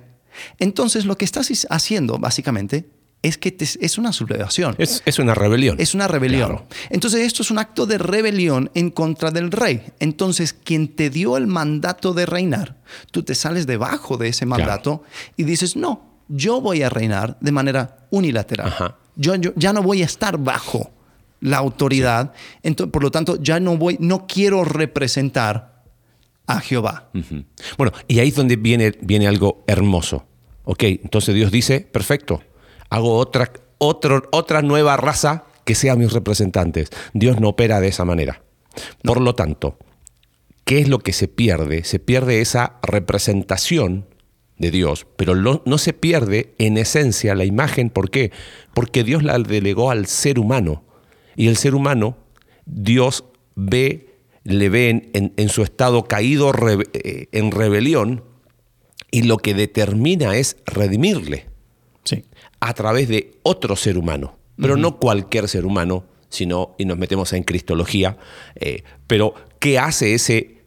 Entonces 0.59 1.05
lo 1.07 1.19
que 1.19 1.25
estás 1.25 1.51
haciendo 1.71 2.19
básicamente 2.19 2.89
es 3.23 3.37
que 3.39 3.51
te- 3.53 3.67
es 3.81 3.99
una 3.99 4.13
sublevación. 4.13 4.75
es, 4.79 5.03
es 5.05 5.19
una 5.19 5.35
rebelión. 5.35 5.77
Es 5.81 5.95
una 5.95 6.07
rebelión. 6.09 6.49
Claro. 6.51 6.67
Entonces 6.91 7.23
esto 7.27 7.43
es 7.43 7.51
un 7.51 7.59
acto 7.59 7.85
de 7.87 7.99
rebelión 7.99 8.71
en 8.75 8.91
contra 8.91 9.31
del 9.31 9.51
rey. 9.51 9.83
Entonces 9.99 10.53
quien 10.53 10.89
te 10.89 11.11
dio 11.11 11.37
el 11.37 11.47
mandato 11.47 12.15
de 12.15 12.27
reinar, 12.27 12.77
tú 13.11 13.23
te 13.23 13.35
sales 13.35 13.67
debajo 13.67 14.17
de 14.17 14.29
ese 14.29 14.47
mandato 14.47 15.03
y 15.37 15.45
dices, 15.45 15.75
no, 15.77 16.21
yo 16.29 16.61
voy 16.61 16.83
a 16.83 16.89
reinar 16.91 17.37
de 17.41 17.53
manera 17.53 18.07
unilateral. 18.11 18.69
Ajá. 18.69 18.97
Yo, 19.17 19.35
yo 19.35 19.53
ya 19.57 19.73
no 19.73 19.83
voy 19.83 20.03
a 20.03 20.05
estar 20.05 20.39
bajo 20.39 20.93
la 21.41 21.57
autoridad. 21.59 22.33
Por 22.93 23.03
lo 23.03 23.11
tanto, 23.11 23.41
ya 23.43 23.59
no 23.59 23.77
voy, 23.77 23.97
no 24.01 24.27
quiero 24.29 24.65
representar 24.65 25.83
a 26.47 26.61
Jehová. 26.61 27.11
Bueno, 27.77 27.93
y 28.07 28.21
ahí 28.21 28.29
es 28.29 28.35
donde 28.35 28.57
viene, 28.57 28.93
viene 29.01 29.27
algo 29.27 29.65
hermoso. 29.67 30.25
Ok, 30.65 30.83
entonces 30.85 31.35
Dios 31.35 31.51
dice, 31.51 31.81
perfecto, 31.81 32.43
hago 32.91 33.17
otra, 33.17 33.53
otro, 33.79 34.23
otra 34.33 34.63
nueva 34.63 34.97
raza 34.97 35.45
que 35.65 35.75
sea 35.75 35.97
mis 35.97 36.13
representantes. 36.13 36.91
Dios 37.13 37.41
no 37.41 37.51
opera 37.51 37.81
de 37.81 37.89
esa 37.89 38.05
manera. 38.05 38.43
Por 39.03 39.21
lo 39.21 39.35
tanto, 39.35 39.79
¿qué 40.65 40.79
es 40.79 40.89
lo 40.89 40.99
que 41.01 41.13
se 41.13 41.29
pierde? 41.29 41.85
Se 41.85 41.99
pierde 41.99 42.41
esa 42.41 42.79
representación 42.83 44.07
de 44.57 44.71
Dios, 44.71 45.07
pero 45.17 45.35
no 45.35 45.79
se 45.79 45.93
pierde 45.93 46.55
en 46.59 46.79
esencia 46.79 47.35
la 47.35 47.45
imagen. 47.45 47.91
¿Por 47.91 48.11
qué? 48.11 48.33
Porque 48.75 49.05
Dios 49.05 49.23
la 49.23 49.39
delegó 49.39 49.91
al 49.91 50.07
ser 50.07 50.39
humano. 50.39 50.85
Y 51.37 51.47
el 51.47 51.57
ser 51.57 51.75
humano, 51.75 52.17
Dios 52.67 53.25
ve, 53.55 54.17
le 54.43 54.69
ve 54.69 55.11
en, 55.13 55.49
su 55.49 55.63
estado 55.63 56.05
caído 56.05 56.53
eh, 56.93 57.29
en 57.33 57.53
rebelión 57.53 58.25
y 59.11 59.23
lo 59.23 59.37
que 59.39 59.55
determina 59.55 60.37
es 60.37 60.57
redimirle. 60.67 61.48
A 62.61 62.75
través 62.75 63.09
de 63.09 63.39
otro 63.43 63.77
ser 63.77 63.99
humano, 63.99 64.37
pero 64.57 64.77
no 64.77 64.99
cualquier 64.99 65.49
ser 65.49 65.65
humano, 65.65 66.05
sino, 66.29 66.75
y 66.79 66.85
nos 66.85 66.99
metemos 66.99 67.33
en 67.33 67.45
cristología, 67.45 68.19
eh, 68.57 68.83
pero 69.07 69.35
¿qué 69.61 69.79
hace 69.79 70.15
ese 70.15 70.59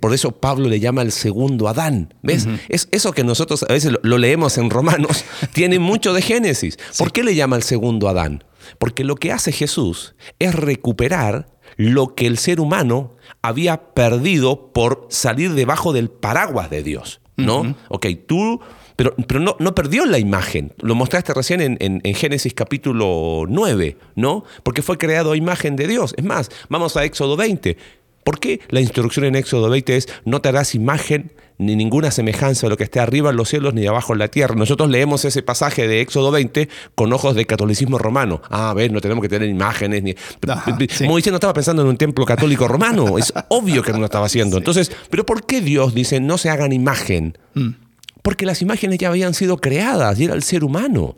por 0.00 0.14
eso 0.14 0.32
Pablo 0.32 0.68
le 0.68 0.80
llama 0.80 1.02
el 1.02 1.12
segundo 1.12 1.68
Adán. 1.68 2.14
¿Ves? 2.22 2.46
es, 2.68 2.88
eso 2.92 3.12
que 3.12 3.24
nosotros 3.24 3.64
a 3.68 3.72
veces 3.72 3.92
lo, 4.02 4.18
leemos 4.18 4.56
en 4.58 4.70
Romanos 4.70 5.24
tiene 5.52 5.78
mucho 5.78 6.12
de 6.12 6.22
Génesis. 6.22 6.78
¿Por 6.96 7.12
qué 7.12 7.24
le 7.24 7.34
llama 7.34 7.56
el 7.56 7.62
segundo 7.62 8.08
Adán? 8.08 8.44
Porque 8.78 9.04
lo 9.04 9.16
que 9.16 9.32
hace 9.32 9.52
Jesús 9.52 10.14
es 10.38 10.54
recuperar 10.54 11.48
lo 11.76 12.14
que 12.14 12.26
el 12.26 12.38
ser 12.38 12.60
humano 12.60 13.16
había 13.42 13.94
perdido 13.94 14.72
por 14.72 15.06
salir 15.10 15.54
debajo 15.54 15.92
del 15.92 16.10
paraguas 16.10 16.70
de 16.70 16.82
Dios. 16.82 17.20
¿No? 17.36 17.76
Ok, 17.88 18.06
tú 18.26 18.60
pero, 18.98 19.14
pero 19.28 19.38
no, 19.38 19.54
no, 19.60 19.76
perdió 19.76 20.06
la 20.06 20.18
imagen. 20.18 20.72
Lo 20.78 20.96
mostraste 20.96 21.32
recién 21.32 21.60
en, 21.60 21.78
en, 21.78 22.14
Génesis 22.16 22.52
capítulo 22.52 23.44
9, 23.48 23.96
¿no? 24.16 24.42
Porque 24.64 24.82
fue 24.82 24.98
creado 24.98 25.30
a 25.30 25.36
imagen 25.36 25.76
de 25.76 25.86
Dios. 25.86 26.14
Es 26.16 26.24
más, 26.24 26.50
vamos 26.68 26.96
a 26.96 27.04
Éxodo 27.04 27.36
20. 27.36 27.76
¿Por 28.24 28.40
qué 28.40 28.60
la 28.70 28.80
instrucción 28.80 29.24
en 29.26 29.36
Éxodo 29.36 29.70
20 29.70 29.96
es 29.96 30.08
no 30.24 30.40
te 30.40 30.48
harás 30.48 30.74
imagen 30.74 31.30
ni 31.58 31.76
ninguna 31.76 32.10
semejanza 32.10 32.66
de 32.66 32.70
lo 32.70 32.76
que 32.76 32.82
esté 32.82 32.98
arriba 32.98 33.30
en 33.30 33.36
los 33.36 33.48
cielos 33.48 33.72
ni 33.72 33.86
abajo 33.86 34.14
en 34.14 34.18
la 34.18 34.26
tierra? 34.26 34.56
Nosotros 34.56 34.90
leemos 34.90 35.24
ese 35.24 35.44
pasaje 35.44 35.86
de 35.86 36.00
Éxodo 36.00 36.32
20 36.32 36.68
con 36.96 37.12
ojos 37.12 37.36
de 37.36 37.46
catolicismo 37.46 37.98
romano. 37.98 38.42
Ah, 38.50 38.74
ver, 38.74 38.90
no 38.90 39.00
tenemos 39.00 39.22
que 39.22 39.28
tener 39.28 39.48
imágenes. 39.48 40.02
Ni... 40.02 40.14
Como 40.14 41.16
diciendo, 41.16 41.36
estaba 41.36 41.54
pensando 41.54 41.82
en 41.82 41.88
un 41.88 41.96
templo 41.96 42.24
católico 42.24 42.66
romano. 42.66 43.16
Es 43.16 43.32
obvio 43.46 43.80
que 43.80 43.92
no 43.92 43.98
lo 43.98 44.06
estaba 44.06 44.26
haciendo. 44.26 44.56
Entonces, 44.58 44.90
¿pero 45.08 45.24
por 45.24 45.46
qué 45.46 45.60
Dios 45.60 45.94
dice 45.94 46.18
no 46.18 46.36
se 46.36 46.50
hagan 46.50 46.72
imagen? 46.72 47.38
Mm. 47.54 47.87
Porque 48.28 48.44
las 48.44 48.60
imágenes 48.60 48.98
ya 48.98 49.08
habían 49.08 49.32
sido 49.32 49.56
creadas 49.56 50.20
y 50.20 50.24
era 50.24 50.34
el 50.34 50.42
ser 50.42 50.62
humano. 50.62 51.16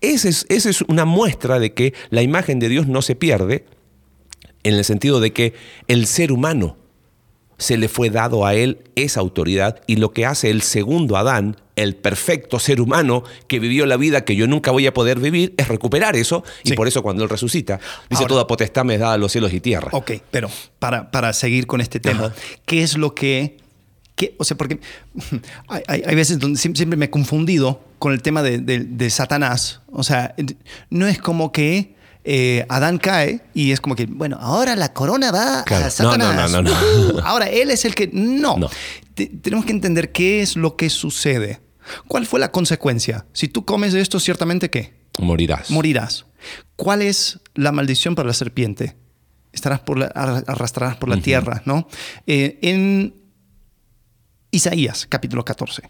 Esa 0.00 0.30
es, 0.30 0.46
esa 0.48 0.70
es 0.70 0.80
una 0.80 1.04
muestra 1.04 1.58
de 1.58 1.74
que 1.74 1.92
la 2.08 2.22
imagen 2.22 2.58
de 2.60 2.70
Dios 2.70 2.86
no 2.86 3.02
se 3.02 3.14
pierde 3.14 3.66
en 4.62 4.72
el 4.72 4.86
sentido 4.86 5.20
de 5.20 5.34
que 5.34 5.52
el 5.88 6.06
ser 6.06 6.32
humano 6.32 6.78
se 7.58 7.76
le 7.76 7.88
fue 7.88 8.08
dado 8.08 8.46
a 8.46 8.54
él 8.54 8.78
esa 8.94 9.20
autoridad 9.20 9.82
y 9.86 9.96
lo 9.96 10.12
que 10.12 10.24
hace 10.24 10.48
el 10.48 10.62
segundo 10.62 11.18
Adán, 11.18 11.58
el 11.76 11.94
perfecto 11.94 12.58
ser 12.58 12.80
humano 12.80 13.22
que 13.46 13.58
vivió 13.58 13.84
la 13.84 13.98
vida 13.98 14.24
que 14.24 14.34
yo 14.34 14.46
nunca 14.46 14.70
voy 14.70 14.86
a 14.86 14.94
poder 14.94 15.18
vivir, 15.18 15.52
es 15.58 15.68
recuperar 15.68 16.16
eso 16.16 16.42
y 16.64 16.72
por 16.72 16.88
eso 16.88 17.02
cuando 17.02 17.22
él 17.22 17.28
resucita, 17.28 17.80
dice 18.08 18.24
toda 18.24 18.46
potestad 18.46 18.86
me 18.86 18.96
da 18.96 19.12
a 19.12 19.18
los 19.18 19.30
cielos 19.30 19.52
y 19.52 19.60
tierra. 19.60 19.90
Ok, 19.92 20.12
pero 20.30 20.48
para, 20.78 21.10
para 21.10 21.34
seguir 21.34 21.66
con 21.66 21.82
este 21.82 22.00
tema, 22.00 22.32
¿qué 22.64 22.82
es 22.82 22.96
lo 22.96 23.14
que... 23.14 23.60
o 24.38 24.44
sea, 24.44 24.56
porque 24.56 24.78
hay, 25.68 26.14
veces 26.14 26.38
donde 26.38 26.58
siempre 26.58 26.96
me 26.96 27.06
he 27.06 27.10
confundido 27.10 27.80
con 27.98 28.12
el 28.12 28.22
tema 28.22 28.42
de, 28.42 28.58
de 28.58 29.10
Satanás. 29.10 29.80
O 29.90 30.02
sea, 30.02 30.34
no 30.90 31.06
es 31.06 31.18
como 31.18 31.52
que 31.52 31.94
eh, 32.24 32.66
Adán 32.68 32.98
cae 32.98 33.40
y 33.52 33.72
es 33.72 33.80
como 33.80 33.96
que, 33.96 34.06
bueno, 34.06 34.38
ahora 34.40 34.76
la 34.76 34.92
corona 34.92 35.32
va 35.32 35.60
a 35.60 35.90
Satanás. 35.90 36.50
No, 36.50 36.62
no, 36.62 36.70
no, 36.70 37.20
ahora 37.24 37.48
él 37.48 37.70
es 37.70 37.84
el 37.84 37.94
que... 37.94 38.10
No. 38.12 38.56
tenemos 39.14 39.64
que 39.64 39.72
entender 39.72 40.12
qué 40.12 40.40
es 40.40 40.56
lo 40.56 40.76
que 40.76 40.88
sucede. 40.88 41.60
¿Cuál 42.06 42.26
fue 42.26 42.38
la 42.38 42.52
consecuencia? 42.52 43.26
Si 43.32 43.48
tú 43.48 43.64
comes 43.64 43.92
de 43.92 44.00
esto, 44.00 44.20
ciertamente 44.20 44.70
qué? 44.70 44.94
Morirás. 45.18 45.70
Morirás. 45.70 46.26
¿Cuál 46.76 47.02
es 47.02 47.40
la 47.54 47.72
maldición 47.72 48.14
para 48.14 48.28
la 48.28 48.34
serpiente? 48.34 48.96
Estarás 49.52 49.80
por 49.80 49.98
la, 49.98 50.06
arrastrarás 50.06 50.96
por 50.96 51.08
la 51.08 51.18
tierra, 51.18 51.62
¿no? 51.66 51.88
Eh, 52.26 52.58
en 52.62 53.14
Isaías, 54.52 55.06
capítulo 55.08 55.44
14 55.44 55.82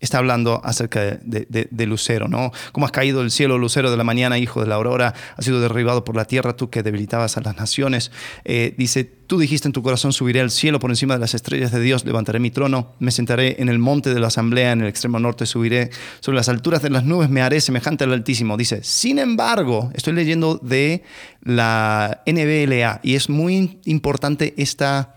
está 0.00 0.18
hablando 0.18 0.60
acerca 0.64 1.18
de, 1.22 1.86
Lucero, 1.86 2.26
¿no? 2.26 2.52
Cómo 2.72 2.86
has 2.86 2.92
caído 2.92 3.20
del 3.20 3.30
cielo, 3.30 3.58
Lucero 3.58 3.90
de 3.90 3.96
la 3.96 4.04
mañana, 4.04 4.38
hijo 4.38 4.60
de 4.60 4.66
la 4.66 4.76
aurora, 4.76 5.14
has 5.36 5.44
sido 5.44 5.60
derribado 5.60 6.04
por 6.04 6.16
la 6.16 6.24
tierra, 6.24 6.56
tú 6.56 6.70
que 6.70 6.82
debilitabas 6.82 7.36
a 7.36 7.42
las 7.42 7.56
naciones. 7.56 8.10
Eh, 8.44 8.74
dice, 8.78 9.04
tú 9.04 9.38
dijiste 9.38 9.68
en 9.68 9.72
tu 9.72 9.82
corazón, 9.82 10.12
subiré 10.12 10.40
al 10.40 10.50
cielo 10.50 10.80
por 10.80 10.90
encima 10.90 11.14
de 11.14 11.20
las 11.20 11.34
estrellas 11.34 11.70
de 11.70 11.80
Dios, 11.80 12.04
levantaré 12.04 12.40
mi 12.40 12.50
trono, 12.50 12.94
me 12.98 13.10
sentaré 13.10 13.56
en 13.60 13.68
el 13.68 13.78
monte 13.78 14.12
de 14.14 14.20
la 14.20 14.28
asamblea, 14.28 14.72
en 14.72 14.80
el 14.80 14.88
extremo 14.88 15.18
norte 15.18 15.44
subiré, 15.44 15.90
sobre 16.20 16.36
las 16.36 16.48
alturas 16.48 16.82
de 16.82 16.90
las 16.90 17.04
nubes 17.04 17.28
me 17.28 17.42
haré 17.42 17.60
semejante 17.60 18.04
al 18.04 18.12
Altísimo. 18.12 18.56
Dice, 18.56 18.82
sin 18.82 19.18
embargo, 19.18 19.90
estoy 19.94 20.14
leyendo 20.14 20.56
de 20.56 21.02
la 21.42 22.22
NBLA 22.26 23.00
y 23.02 23.14
es 23.14 23.28
muy 23.28 23.80
importante 23.84 24.54
esta 24.56 25.14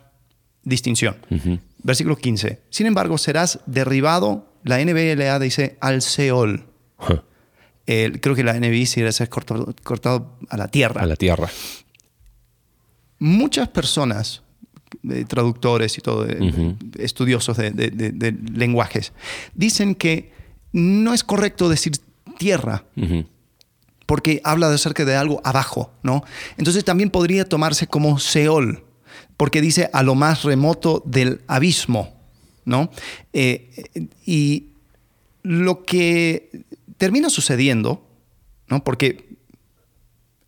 distinción. 0.63 1.15
Versículo 1.83 2.15
15. 2.15 2.61
Sin 2.69 2.87
embargo, 2.87 3.17
serás 3.17 3.59
derribado 3.65 4.53
la 4.63 4.83
NBLA 4.83 5.39
dice 5.39 5.77
al 5.81 6.01
Seol. 6.01 6.65
creo 7.85 8.35
que 8.35 8.43
la 8.43 8.53
NBI 8.53 8.85
sí 8.85 9.11
ser 9.11 9.29
cortado, 9.29 9.73
cortado, 9.83 10.37
a 10.49 10.57
la 10.57 10.67
tierra. 10.67 11.01
A 11.01 11.05
la 11.05 11.15
tierra. 11.15 11.49
Muchas 13.19 13.69
personas, 13.69 14.43
eh, 15.09 15.25
traductores 15.25 15.97
y 15.97 16.01
todo, 16.01 16.25
eh, 16.27 16.75
estudiosos 16.97 17.57
de, 17.57 18.35
lenguajes, 18.53 19.13
dicen 19.53 19.95
que 19.95 20.31
no 20.71 21.13
es 21.13 21.23
correcto 21.23 21.69
decir 21.69 21.93
tierra. 22.37 22.85
Porque 24.05 24.41
habla 24.43 24.69
de 24.69 24.75
acerca 24.75 25.05
de 25.05 25.15
algo 25.15 25.41
abajo, 25.45 25.91
¿no? 26.03 26.23
Entonces 26.57 26.83
también 26.83 27.09
podría 27.09 27.47
tomarse 27.47 27.87
como 27.87 28.19
Seol, 28.19 28.83
porque 29.37 29.61
dice 29.61 29.89
a 29.93 30.03
lo 30.03 30.15
más 30.15 30.43
remoto 30.43 31.01
del 31.05 31.41
abismo. 31.47 32.13
¿no? 32.65 32.89
Eh, 33.33 33.69
y 34.25 34.67
lo 35.43 35.83
que 35.83 36.65
termina 36.97 37.29
sucediendo, 37.29 38.07
¿no? 38.67 38.83
Porque 38.83 39.37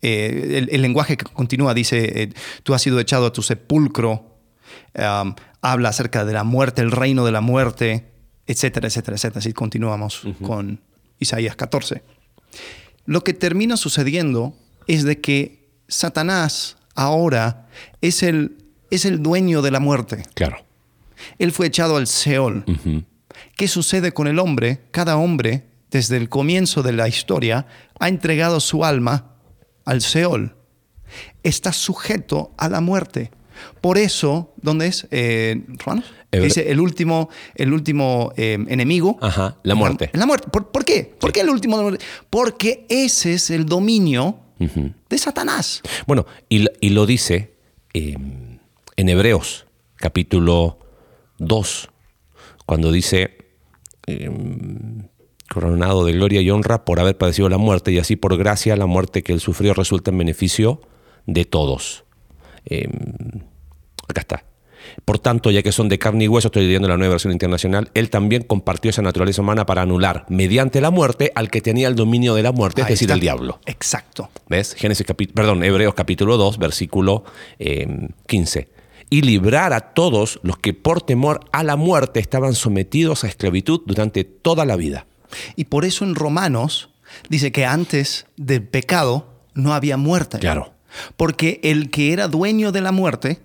eh, 0.02 0.66
el, 0.70 0.82
lenguaje 0.82 1.16
que 1.16 1.24
continúa 1.24 1.74
dice, 1.74 2.22
eh, 2.22 2.32
tú 2.62 2.74
has 2.74 2.82
sido 2.82 3.00
echado 3.00 3.26
a 3.26 3.32
tu 3.32 3.42
sepulcro, 3.42 4.34
habla 5.60 5.90
acerca 5.90 6.24
de 6.24 6.32
la 6.32 6.44
muerte, 6.44 6.80
el 6.80 6.90
reino 6.90 7.24
de 7.26 7.32
la 7.32 7.42
muerte, 7.42 8.06
etcétera, 8.46 8.88
etcétera, 8.88 9.16
etcétera. 9.16 9.40
Así 9.40 9.52
continuamos 9.52 10.22
con 10.42 10.80
Isaías 11.18 11.56
14. 11.56 12.02
Lo 13.04 13.22
que 13.22 13.34
termina 13.34 13.76
sucediendo 13.76 14.54
es 14.86 15.04
de 15.04 15.20
que 15.20 15.68
Satanás 15.88 16.78
ahora 16.94 17.68
es 18.00 18.22
el, 18.22 18.56
es 18.96 19.04
el 19.04 19.22
dueño 19.22 19.62
de 19.62 19.70
la 19.70 19.80
muerte. 19.80 20.24
Claro. 20.34 20.64
Él 21.38 21.52
fue 21.52 21.66
echado 21.66 21.96
al 21.96 22.06
Seol. 22.06 22.64
¿Qué 23.56 23.68
sucede 23.68 24.12
con 24.12 24.26
el 24.26 24.38
hombre? 24.38 24.82
Cada 24.90 25.16
hombre, 25.16 25.64
desde 25.90 26.16
el 26.16 26.28
comienzo 26.28 26.82
de 26.82 26.92
la 26.92 27.08
historia, 27.08 27.66
ha 27.98 28.08
entregado 28.08 28.60
su 28.60 28.84
alma 28.84 29.36
al 29.84 30.02
Seol. 30.02 30.56
Está 31.42 31.72
sujeto 31.72 32.52
a 32.58 32.68
la 32.68 32.80
muerte. 32.80 33.30
Por 33.80 33.98
eso, 33.98 34.52
¿dónde 34.60 34.88
es? 34.88 35.06
Eh, 35.10 35.62
Dice 36.32 36.70
el 36.70 36.80
último, 36.80 37.30
el 37.54 37.72
último 37.72 38.32
eh, 38.36 38.58
enemigo. 38.68 39.18
Ajá, 39.22 39.56
la 39.62 39.74
muerte. 39.74 40.10
La, 40.12 40.26
muerte. 40.26 40.48
¿Por, 40.50 40.84
qué? 40.84 41.14
¿Por 41.18 41.32
qué 41.32 41.40
el 41.40 41.48
último? 41.48 41.90
Porque 42.28 42.84
ese 42.90 43.34
es 43.34 43.50
el 43.50 43.64
dominio 43.64 44.40
de 44.58 45.18
Satanás. 45.18 45.82
Bueno, 46.06 46.26
y, 46.48 46.88
lo 46.90 47.06
dice 47.06 47.54
em, 47.94 48.45
en 48.96 49.08
Hebreos, 49.08 49.66
capítulo 49.96 50.78
2, 51.38 51.90
cuando 52.64 52.90
dice, 52.90 53.36
em, 54.06 55.08
coronado 55.52 56.04
de 56.04 56.12
gloria 56.12 56.40
y 56.40 56.50
honra 56.50 56.84
por 56.84 56.98
haber 56.98 57.16
padecido 57.16 57.48
la 57.48 57.58
muerte, 57.58 57.92
y 57.92 57.98
así 57.98 58.16
por 58.16 58.36
gracia 58.36 58.76
la 58.76 58.86
muerte 58.86 59.22
que 59.22 59.32
él 59.32 59.40
sufrió 59.40 59.74
resulta 59.74 60.10
en 60.10 60.18
beneficio 60.18 60.80
de 61.26 61.44
todos. 61.44 62.04
Em, 62.64 62.90
acá 64.08 64.22
está. 64.22 64.44
Por 65.04 65.18
tanto, 65.18 65.50
ya 65.50 65.62
que 65.62 65.72
son 65.72 65.88
de 65.88 65.98
carne 65.98 66.24
y 66.24 66.28
hueso, 66.28 66.48
estoy 66.48 66.64
leyendo 66.64 66.88
la 66.88 66.96
nueva 66.96 67.12
versión 67.12 67.32
internacional, 67.32 67.90
él 67.94 68.08
también 68.08 68.44
compartió 68.44 68.90
esa 68.90 69.02
naturaleza 69.02 69.42
humana 69.42 69.66
para 69.66 69.82
anular, 69.82 70.24
mediante 70.28 70.80
la 70.80 70.90
muerte, 70.90 71.32
al 71.34 71.50
que 71.50 71.60
tenía 71.60 71.88
el 71.88 71.96
dominio 71.96 72.34
de 72.34 72.42
la 72.42 72.52
muerte, 72.52 72.82
es 72.82 72.88
decir, 72.88 73.10
el 73.10 73.20
diablo. 73.20 73.60
Exacto. 73.66 74.30
¿Ves? 74.48 74.74
Génesis 74.74 75.06
perdón, 75.34 75.64
Hebreos 75.64 75.94
capítulo 75.94 76.36
2, 76.36 76.58
versículo 76.58 77.24
15. 78.26 78.75
Y 79.08 79.22
librar 79.22 79.72
a 79.72 79.92
todos 79.94 80.40
los 80.42 80.58
que 80.58 80.74
por 80.74 81.02
temor 81.02 81.40
a 81.52 81.62
la 81.62 81.76
muerte 81.76 82.20
estaban 82.20 82.54
sometidos 82.54 83.24
a 83.24 83.28
esclavitud 83.28 83.80
durante 83.86 84.24
toda 84.24 84.64
la 84.64 84.76
vida. 84.76 85.06
Y 85.54 85.66
por 85.66 85.84
eso 85.84 86.04
en 86.04 86.14
Romanos 86.14 86.90
dice 87.28 87.52
que 87.52 87.64
antes 87.64 88.26
del 88.36 88.62
pecado 88.62 89.36
no 89.54 89.74
había 89.74 89.96
muerte. 89.96 90.38
Claro. 90.38 90.72
Porque 91.16 91.60
el 91.62 91.90
que 91.90 92.12
era 92.12 92.28
dueño 92.28 92.72
de 92.72 92.80
la 92.80 92.92
muerte, 92.92 93.40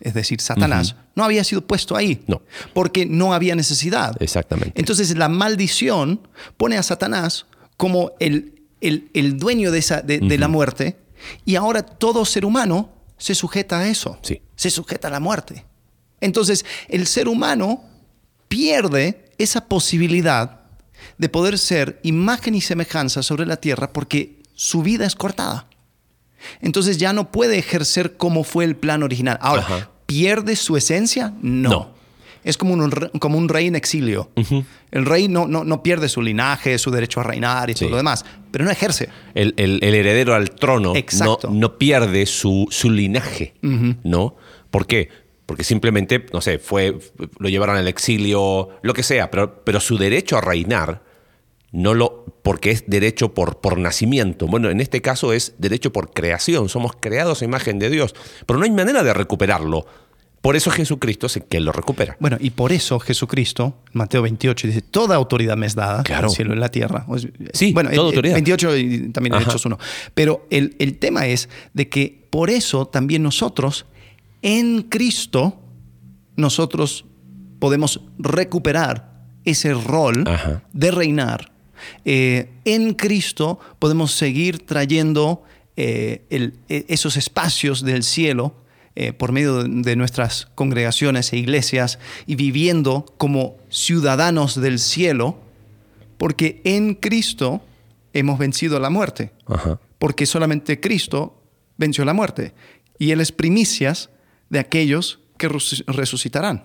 es 0.00 0.14
decir, 0.14 0.40
Satanás, 0.40 0.96
no 1.14 1.24
había 1.24 1.44
sido 1.44 1.62
puesto 1.62 1.96
ahí. 1.96 2.22
No. 2.26 2.42
Porque 2.74 3.06
no 3.06 3.32
había 3.32 3.54
necesidad. 3.54 4.20
Exactamente. 4.20 4.78
Entonces 4.78 5.16
la 5.16 5.28
maldición 5.28 6.20
pone 6.56 6.76
a 6.76 6.82
Satanás 6.82 7.46
como 7.76 8.12
el, 8.20 8.62
el, 8.80 9.10
el 9.14 9.38
dueño 9.38 9.70
de, 9.70 9.78
esa, 9.78 10.02
de, 10.02 10.18
de 10.18 10.38
la 10.38 10.48
muerte 10.48 10.98
y 11.44 11.56
ahora 11.56 11.82
todo 11.82 12.24
ser 12.24 12.44
humano 12.44 12.90
se 13.18 13.34
sujeta 13.34 13.80
a 13.80 13.88
eso. 13.88 14.18
Sí. 14.22 14.42
Se 14.56 14.70
sujeta 14.70 15.08
a 15.08 15.10
la 15.10 15.20
muerte. 15.20 15.64
Entonces 16.20 16.64
el 16.88 17.06
ser 17.06 17.28
humano 17.28 17.84
pierde 18.48 19.32
esa 19.38 19.66
posibilidad 19.66 20.60
de 21.18 21.28
poder 21.28 21.58
ser 21.58 22.00
imagen 22.02 22.54
y 22.54 22.60
semejanza 22.60 23.22
sobre 23.22 23.46
la 23.46 23.56
tierra 23.56 23.92
porque 23.92 24.42
su 24.54 24.82
vida 24.82 25.06
es 25.06 25.14
cortada. 25.14 25.68
Entonces 26.60 26.98
ya 26.98 27.12
no 27.12 27.30
puede 27.30 27.58
ejercer 27.58 28.16
como 28.16 28.44
fue 28.44 28.64
el 28.64 28.76
plan 28.76 29.02
original. 29.02 29.38
Ahora, 29.40 29.62
Ajá. 29.62 29.90
¿pierde 30.06 30.56
su 30.56 30.76
esencia? 30.76 31.34
No. 31.42 31.70
No. 31.70 31.95
Es 32.46 32.56
como 32.56 32.74
un, 32.74 32.90
como 33.18 33.36
un 33.38 33.48
rey 33.48 33.66
en 33.66 33.76
exilio. 33.76 34.30
El 34.90 35.04
rey 35.04 35.28
no, 35.28 35.46
no, 35.48 35.64
no 35.64 35.82
pierde 35.82 36.08
su 36.08 36.22
linaje, 36.22 36.78
su 36.78 36.90
derecho 36.90 37.20
a 37.20 37.24
reinar 37.24 37.68
y 37.70 37.74
Sí. 37.74 37.80
todo 37.80 37.90
lo 37.90 37.96
demás, 37.96 38.24
pero 38.50 38.64
no 38.64 38.70
ejerce. 38.70 39.08
El, 39.34 39.52
el- 39.56 39.80
el 39.82 39.94
heredero 39.94 40.34
al 40.34 40.50
trono 40.50 40.94
no, 41.24 41.38
no 41.50 41.76
pierde 41.78 42.24
su, 42.26 42.66
su 42.70 42.90
linaje, 42.90 43.54
¿no? 44.04 44.36
¿Por 44.70 44.86
qué? 44.86 45.08
Porque 45.44 45.64
simplemente, 45.64 46.24
no 46.32 46.40
sé, 46.40 46.58
fue, 46.58 46.96
lo 47.38 47.48
llevaron 47.48 47.76
al 47.76 47.88
exilio, 47.88 48.68
lo 48.82 48.94
que 48.94 49.02
sea, 49.02 49.30
pero, 49.30 49.62
pero 49.64 49.78
su 49.80 49.98
derecho 49.98 50.36
a 50.36 50.40
reinar, 50.40 51.02
no 51.72 51.94
lo, 51.94 52.24
porque 52.42 52.70
es 52.70 52.84
derecho 52.88 53.34
por, 53.34 53.60
por 53.60 53.76
nacimiento. 53.78 54.46
Bueno, 54.46 54.70
en 54.70 54.80
este 54.80 55.02
caso 55.02 55.32
es 55.32 55.54
derecho 55.58 55.92
por 55.92 56.12
creación, 56.12 56.68
somos 56.68 56.92
creados 56.98 57.42
a 57.42 57.44
imagen 57.44 57.78
de 57.78 57.90
Dios, 57.90 58.14
pero 58.46 58.58
no 58.58 58.64
hay 58.64 58.70
manera 58.70 59.02
de 59.02 59.12
recuperarlo. 59.12 59.84
Por 60.46 60.54
eso 60.54 60.70
Jesucristo 60.70 61.26
es 61.26 61.36
el 61.38 61.42
que 61.44 61.58
lo 61.58 61.72
recupera. 61.72 62.16
Bueno, 62.20 62.36
y 62.38 62.50
por 62.50 62.70
eso 62.70 63.00
Jesucristo, 63.00 63.82
Mateo 63.92 64.22
28, 64.22 64.68
dice, 64.68 64.80
toda 64.80 65.16
autoridad 65.16 65.56
me 65.56 65.66
es 65.66 65.74
dada 65.74 66.04
Claro. 66.04 66.26
en 66.28 66.30
el 66.30 66.36
cielo 66.36 66.50
y 66.50 66.54
en 66.54 66.60
la 66.60 66.68
tierra. 66.68 67.04
Sí, 67.52 67.72
bueno, 67.72 67.90
toda 67.90 68.02
el- 68.02 68.06
autoridad. 68.14 68.34
28 68.34 68.76
y 68.76 69.08
también 69.08 69.34
en. 69.34 69.42
Hechos 69.42 69.66
1. 69.66 69.76
Pero 70.14 70.46
el, 70.50 70.76
el 70.78 70.98
tema 70.98 71.26
es 71.26 71.48
de 71.74 71.88
que 71.88 72.28
por 72.30 72.48
eso 72.50 72.86
también 72.86 73.24
nosotros, 73.24 73.86
en 74.40 74.82
Cristo, 74.82 75.58
nosotros 76.36 77.06
podemos 77.58 78.00
recuperar 78.18 79.24
ese 79.44 79.74
rol 79.74 80.22
Ajá. 80.28 80.62
de 80.72 80.90
reinar. 80.92 81.50
Eh, 82.04 82.50
en 82.64 82.94
Cristo 82.94 83.58
podemos 83.80 84.12
seguir 84.12 84.64
trayendo 84.64 85.42
eh, 85.76 86.24
el- 86.30 86.54
e- 86.68 86.84
esos 86.88 87.16
espacios 87.16 87.82
del 87.82 88.04
cielo 88.04 88.54
eh, 88.96 89.12
por 89.12 89.30
medio 89.32 89.62
de, 89.62 89.94
nuestras 89.96 90.48
congregaciones 90.54 91.32
e 91.32 91.36
iglesias 91.38 91.98
y 92.26 92.34
viviendo 92.34 93.04
como 93.18 93.56
ciudadanos 93.68 94.60
del 94.60 94.78
cielo, 94.78 95.38
porque 96.18 96.60
en 96.64 96.94
Cristo 96.94 97.62
hemos 98.12 98.38
vencido 98.38 98.80
la 98.80 98.88
muerte, 98.90 99.32
Ajá. 99.46 99.78
porque 99.98 100.24
solamente 100.26 100.80
Cristo 100.80 101.42
venció 101.76 102.04
la 102.04 102.14
muerte 102.14 102.54
y 102.98 103.10
Él 103.10 103.20
es 103.20 103.32
primicias 103.32 104.08
de 104.48 104.58
aquellos 104.58 105.20
que 105.36 105.48
resu- 105.50 105.84
resucitarán. 105.86 106.64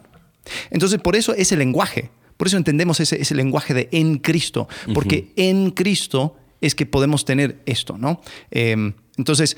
Entonces, 0.70 1.00
por 1.02 1.16
eso 1.18 1.34
ese 1.36 1.58
lenguaje, 1.58 2.10
por 2.38 2.48
eso 2.48 2.58
entendemos 2.58 3.00
ese, 3.02 3.22
ese 3.22 3.36
lenguaje 3.36 3.74
de 3.74 3.90
en 3.92 4.18
Cristo, 4.20 4.68
porque 4.94 5.34
en 5.36 5.72
Cristo 5.72 6.38
es 6.62 6.76
que 6.76 6.86
podemos 6.86 7.26
tener 7.26 7.62
esto, 7.66 7.98
¿no? 7.98 8.22
Eh, 8.52 8.94
entonces, 9.18 9.58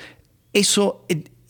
eso, 0.54 1.06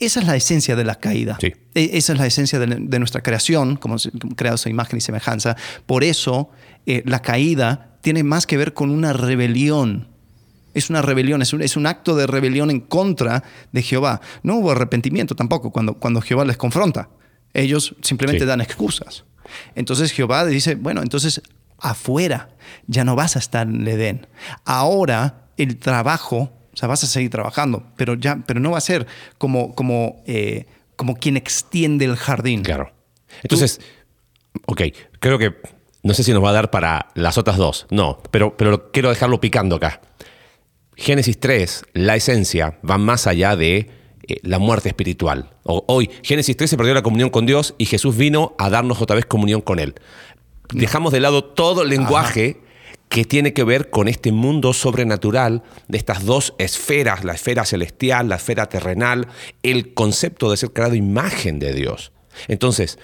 esa 0.06 0.20
es 0.22 0.26
la 0.28 0.36
esencia 0.36 0.76
de 0.76 0.84
la 0.84 0.96
caída. 0.96 1.38
Sí. 1.42 1.54
E- 1.74 1.92
Esa 1.98 2.14
es 2.14 2.20
la 2.20 2.26
esencia 2.28 2.60
de, 2.60 2.68
de 2.80 3.00
nuestra 3.00 3.22
creación, 3.22 3.76
como 3.78 3.98
creados 4.36 4.66
a 4.66 4.70
imagen 4.70 4.98
y 4.98 5.02
semejanza. 5.02 5.56
Por 5.86 6.04
eso, 6.04 6.50
eh, 6.86 7.04
la 7.06 7.22
caída 7.22 7.98
tiene 8.02 8.24
más 8.24 8.46
que 8.48 8.58
ver 8.58 8.74
con 8.74 8.90
una 8.92 9.14
rebelión. 9.14 10.08
Es 10.74 10.90
una 10.90 11.02
rebelión, 11.02 11.42
es 11.42 11.54
un, 11.54 11.62
es 11.62 11.78
un 11.78 11.86
acto 11.86 12.16
de 12.16 12.26
rebelión 12.28 12.72
en 12.72 12.80
contra 12.80 13.44
de 13.72 13.82
Jehová. 13.84 14.22
No 14.42 14.56
hubo 14.56 14.72
arrepentimiento 14.72 15.36
tampoco 15.36 15.72
cuando, 15.72 15.94
cuando 15.96 16.20
Jehová 16.22 16.46
les 16.46 16.58
confronta. 16.58 17.10
Ellos 17.54 17.96
simplemente 18.02 18.42
Sí. 18.42 18.48
dan 18.48 18.62
excusas. 18.62 19.24
Entonces 19.76 20.12
Jehová 20.12 20.46
dice, 20.46 20.74
bueno, 20.76 21.02
entonces 21.04 21.42
afuera 21.78 22.50
ya 22.88 23.04
no 23.04 23.16
vas 23.16 23.36
a 23.36 23.40
estar 23.40 23.68
en 23.68 23.82
el 23.82 23.88
Edén. 23.88 24.28
Ahora 24.66 25.46
el 25.58 25.78
trabajo, 25.78 26.52
o 26.74 26.78
sea, 26.78 26.88
vas 26.88 27.04
a 27.04 27.08
seguir 27.08 27.30
trabajando, 27.30 27.84
pero, 27.96 28.16
ya, 28.16 28.40
pero 28.46 28.60
no 28.60 28.72
va 28.72 28.78
a 28.78 28.82
ser 28.82 29.06
como, 29.38 29.76
como, 29.76 30.24
eh, 30.26 30.66
como 30.96 31.16
quien 31.16 31.38
extiende 31.38 32.06
el 32.06 32.16
jardín. 32.16 32.64
Claro. 32.64 32.92
Entonces, 33.44 33.80
ok, 34.66 34.82
creo 35.20 35.38
que 35.38 35.56
no 36.04 36.14
sé 36.14 36.24
si 36.24 36.34
nos 36.34 36.44
va 36.44 36.50
a 36.50 36.54
dar 36.54 36.70
para 36.72 37.08
las 37.16 37.38
otras 37.38 37.58
dos. 37.58 37.86
No, 37.90 38.20
pero, 38.32 38.58
pero 38.58 38.92
quiero 38.92 39.10
dejarlo 39.10 39.40
picando 39.40 39.76
acá. 39.78 40.02
Génesis 40.96 41.40
3, 41.40 41.86
la 41.94 42.16
esencia, 42.16 42.78
va 42.88 42.98
más 42.98 43.26
allá 43.26 43.56
de 43.56 43.90
eh, 44.28 44.38
la 44.44 44.60
muerte 44.60 44.90
espiritual. 44.90 45.50
O- 45.64 45.84
hoy, 45.88 46.10
Génesis 46.22 46.56
3 46.56 46.70
se 46.70 46.78
perdió 46.78 46.94
la 46.94 47.02
comunión 47.02 47.30
con 47.30 47.46
Dios 47.46 47.74
y 47.78 47.86
Jesús 47.86 48.16
vino 48.16 48.54
a 48.60 48.70
darnos 48.70 49.02
otra 49.02 49.16
vez 49.16 49.26
comunión 49.26 49.62
con 49.62 49.80
Él. 49.80 49.96
Dejamos 50.72 51.12
de 51.12 51.20
lado 51.20 51.44
todo 51.44 51.82
el 51.82 51.90
lenguaje 51.90 52.62
que 53.14 53.26
tiene 53.26 53.54
que 53.54 53.64
ver 53.64 53.92
con 53.92 54.08
este 54.08 54.32
mundo 54.32 54.74
sobrenatural 54.74 55.62
de 55.88 56.00
estas 56.00 56.26
dos 56.26 56.56
esferas, 56.58 57.24
la 57.24 57.34
esfera 57.34 57.64
celestial, 57.64 58.28
la 58.28 58.38
esfera 58.38 58.70
terrenal, 58.70 59.28
el 59.62 59.94
concepto 59.94 60.50
de 60.50 60.58
ser 60.58 60.74
creado 60.74 60.96
imagen 60.96 61.60
de 61.60 61.74
Dios. 61.74 62.12
Entonces, 62.48 62.98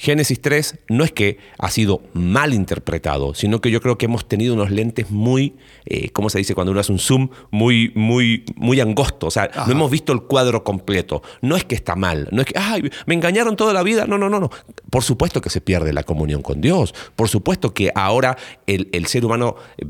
Génesis 0.00 0.40
3 0.40 0.78
no 0.90 1.02
es 1.02 1.10
que 1.10 1.38
ha 1.58 1.72
sido 1.72 2.02
mal 2.12 2.54
interpretado, 2.54 3.34
sino 3.34 3.60
que 3.60 3.72
yo 3.72 3.80
creo 3.80 3.98
que 3.98 4.06
hemos 4.06 4.28
tenido 4.28 4.54
unos 4.54 4.70
lentes 4.70 5.10
muy, 5.10 5.56
eh, 5.86 6.10
¿cómo 6.10 6.30
se 6.30 6.38
dice 6.38 6.54
cuando 6.54 6.70
uno 6.70 6.78
hace 6.78 6.92
un 6.92 7.00
zoom? 7.00 7.30
Muy, 7.50 7.90
muy, 7.96 8.44
muy 8.54 8.78
angosto. 8.80 9.26
O 9.26 9.30
sea, 9.32 9.50
no 9.66 9.72
hemos 9.72 9.90
visto 9.90 10.12
el 10.12 10.22
cuadro 10.22 10.62
completo. 10.62 11.20
No 11.42 11.56
es 11.56 11.64
que 11.64 11.74
está 11.74 11.96
mal, 11.96 12.28
no 12.30 12.42
es 12.42 12.46
que, 12.46 12.56
ay, 12.56 12.88
me 13.06 13.14
engañaron 13.14 13.56
toda 13.56 13.72
la 13.72 13.82
vida. 13.82 14.06
No, 14.06 14.18
no, 14.18 14.30
no, 14.30 14.38
no. 14.38 14.50
Por 14.88 15.02
supuesto 15.02 15.40
que 15.40 15.50
se 15.50 15.60
pierde 15.60 15.92
la 15.92 16.04
comunión 16.04 16.42
con 16.42 16.60
Dios. 16.60 16.94
Por 17.16 17.28
supuesto 17.28 17.74
que 17.74 17.90
ahora 17.92 18.38
el, 18.68 18.88
el 18.92 19.06
ser 19.06 19.24
humano 19.24 19.56
eh, 19.78 19.86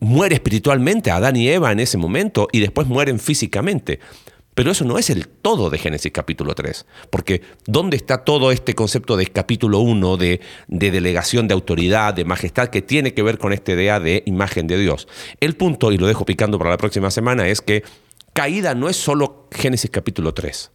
muere 0.00 0.34
espiritualmente, 0.34 1.10
Adán 1.10 1.36
y 1.36 1.48
Eva 1.48 1.72
en 1.72 1.80
ese 1.80 1.96
momento, 1.96 2.48
y 2.52 2.60
después 2.60 2.86
mueren 2.86 3.18
físicamente. 3.18 3.98
Pero 4.58 4.72
eso 4.72 4.84
no 4.84 4.98
es 4.98 5.08
el 5.08 5.28
todo 5.28 5.70
de 5.70 5.78
Génesis 5.78 6.10
capítulo 6.10 6.52
3, 6.52 6.84
porque 7.10 7.42
¿dónde 7.66 7.96
está 7.96 8.24
todo 8.24 8.50
este 8.50 8.74
concepto 8.74 9.16
de 9.16 9.28
capítulo 9.28 9.78
1 9.78 10.16
de, 10.16 10.40
de 10.66 10.90
delegación 10.90 11.46
de 11.46 11.54
autoridad, 11.54 12.12
de 12.12 12.24
majestad, 12.24 12.66
que 12.66 12.82
tiene 12.82 13.14
que 13.14 13.22
ver 13.22 13.38
con 13.38 13.52
esta 13.52 13.70
idea 13.70 14.00
de 14.00 14.24
imagen 14.26 14.66
de 14.66 14.76
Dios? 14.76 15.06
El 15.38 15.54
punto, 15.54 15.92
y 15.92 15.96
lo 15.96 16.08
dejo 16.08 16.24
picando 16.24 16.58
para 16.58 16.70
la 16.70 16.76
próxima 16.76 17.12
semana, 17.12 17.46
es 17.46 17.60
que 17.60 17.84
caída 18.32 18.74
no 18.74 18.88
es 18.88 18.96
solo 18.96 19.46
Génesis 19.52 19.92
capítulo 19.92 20.34
3. 20.34 20.72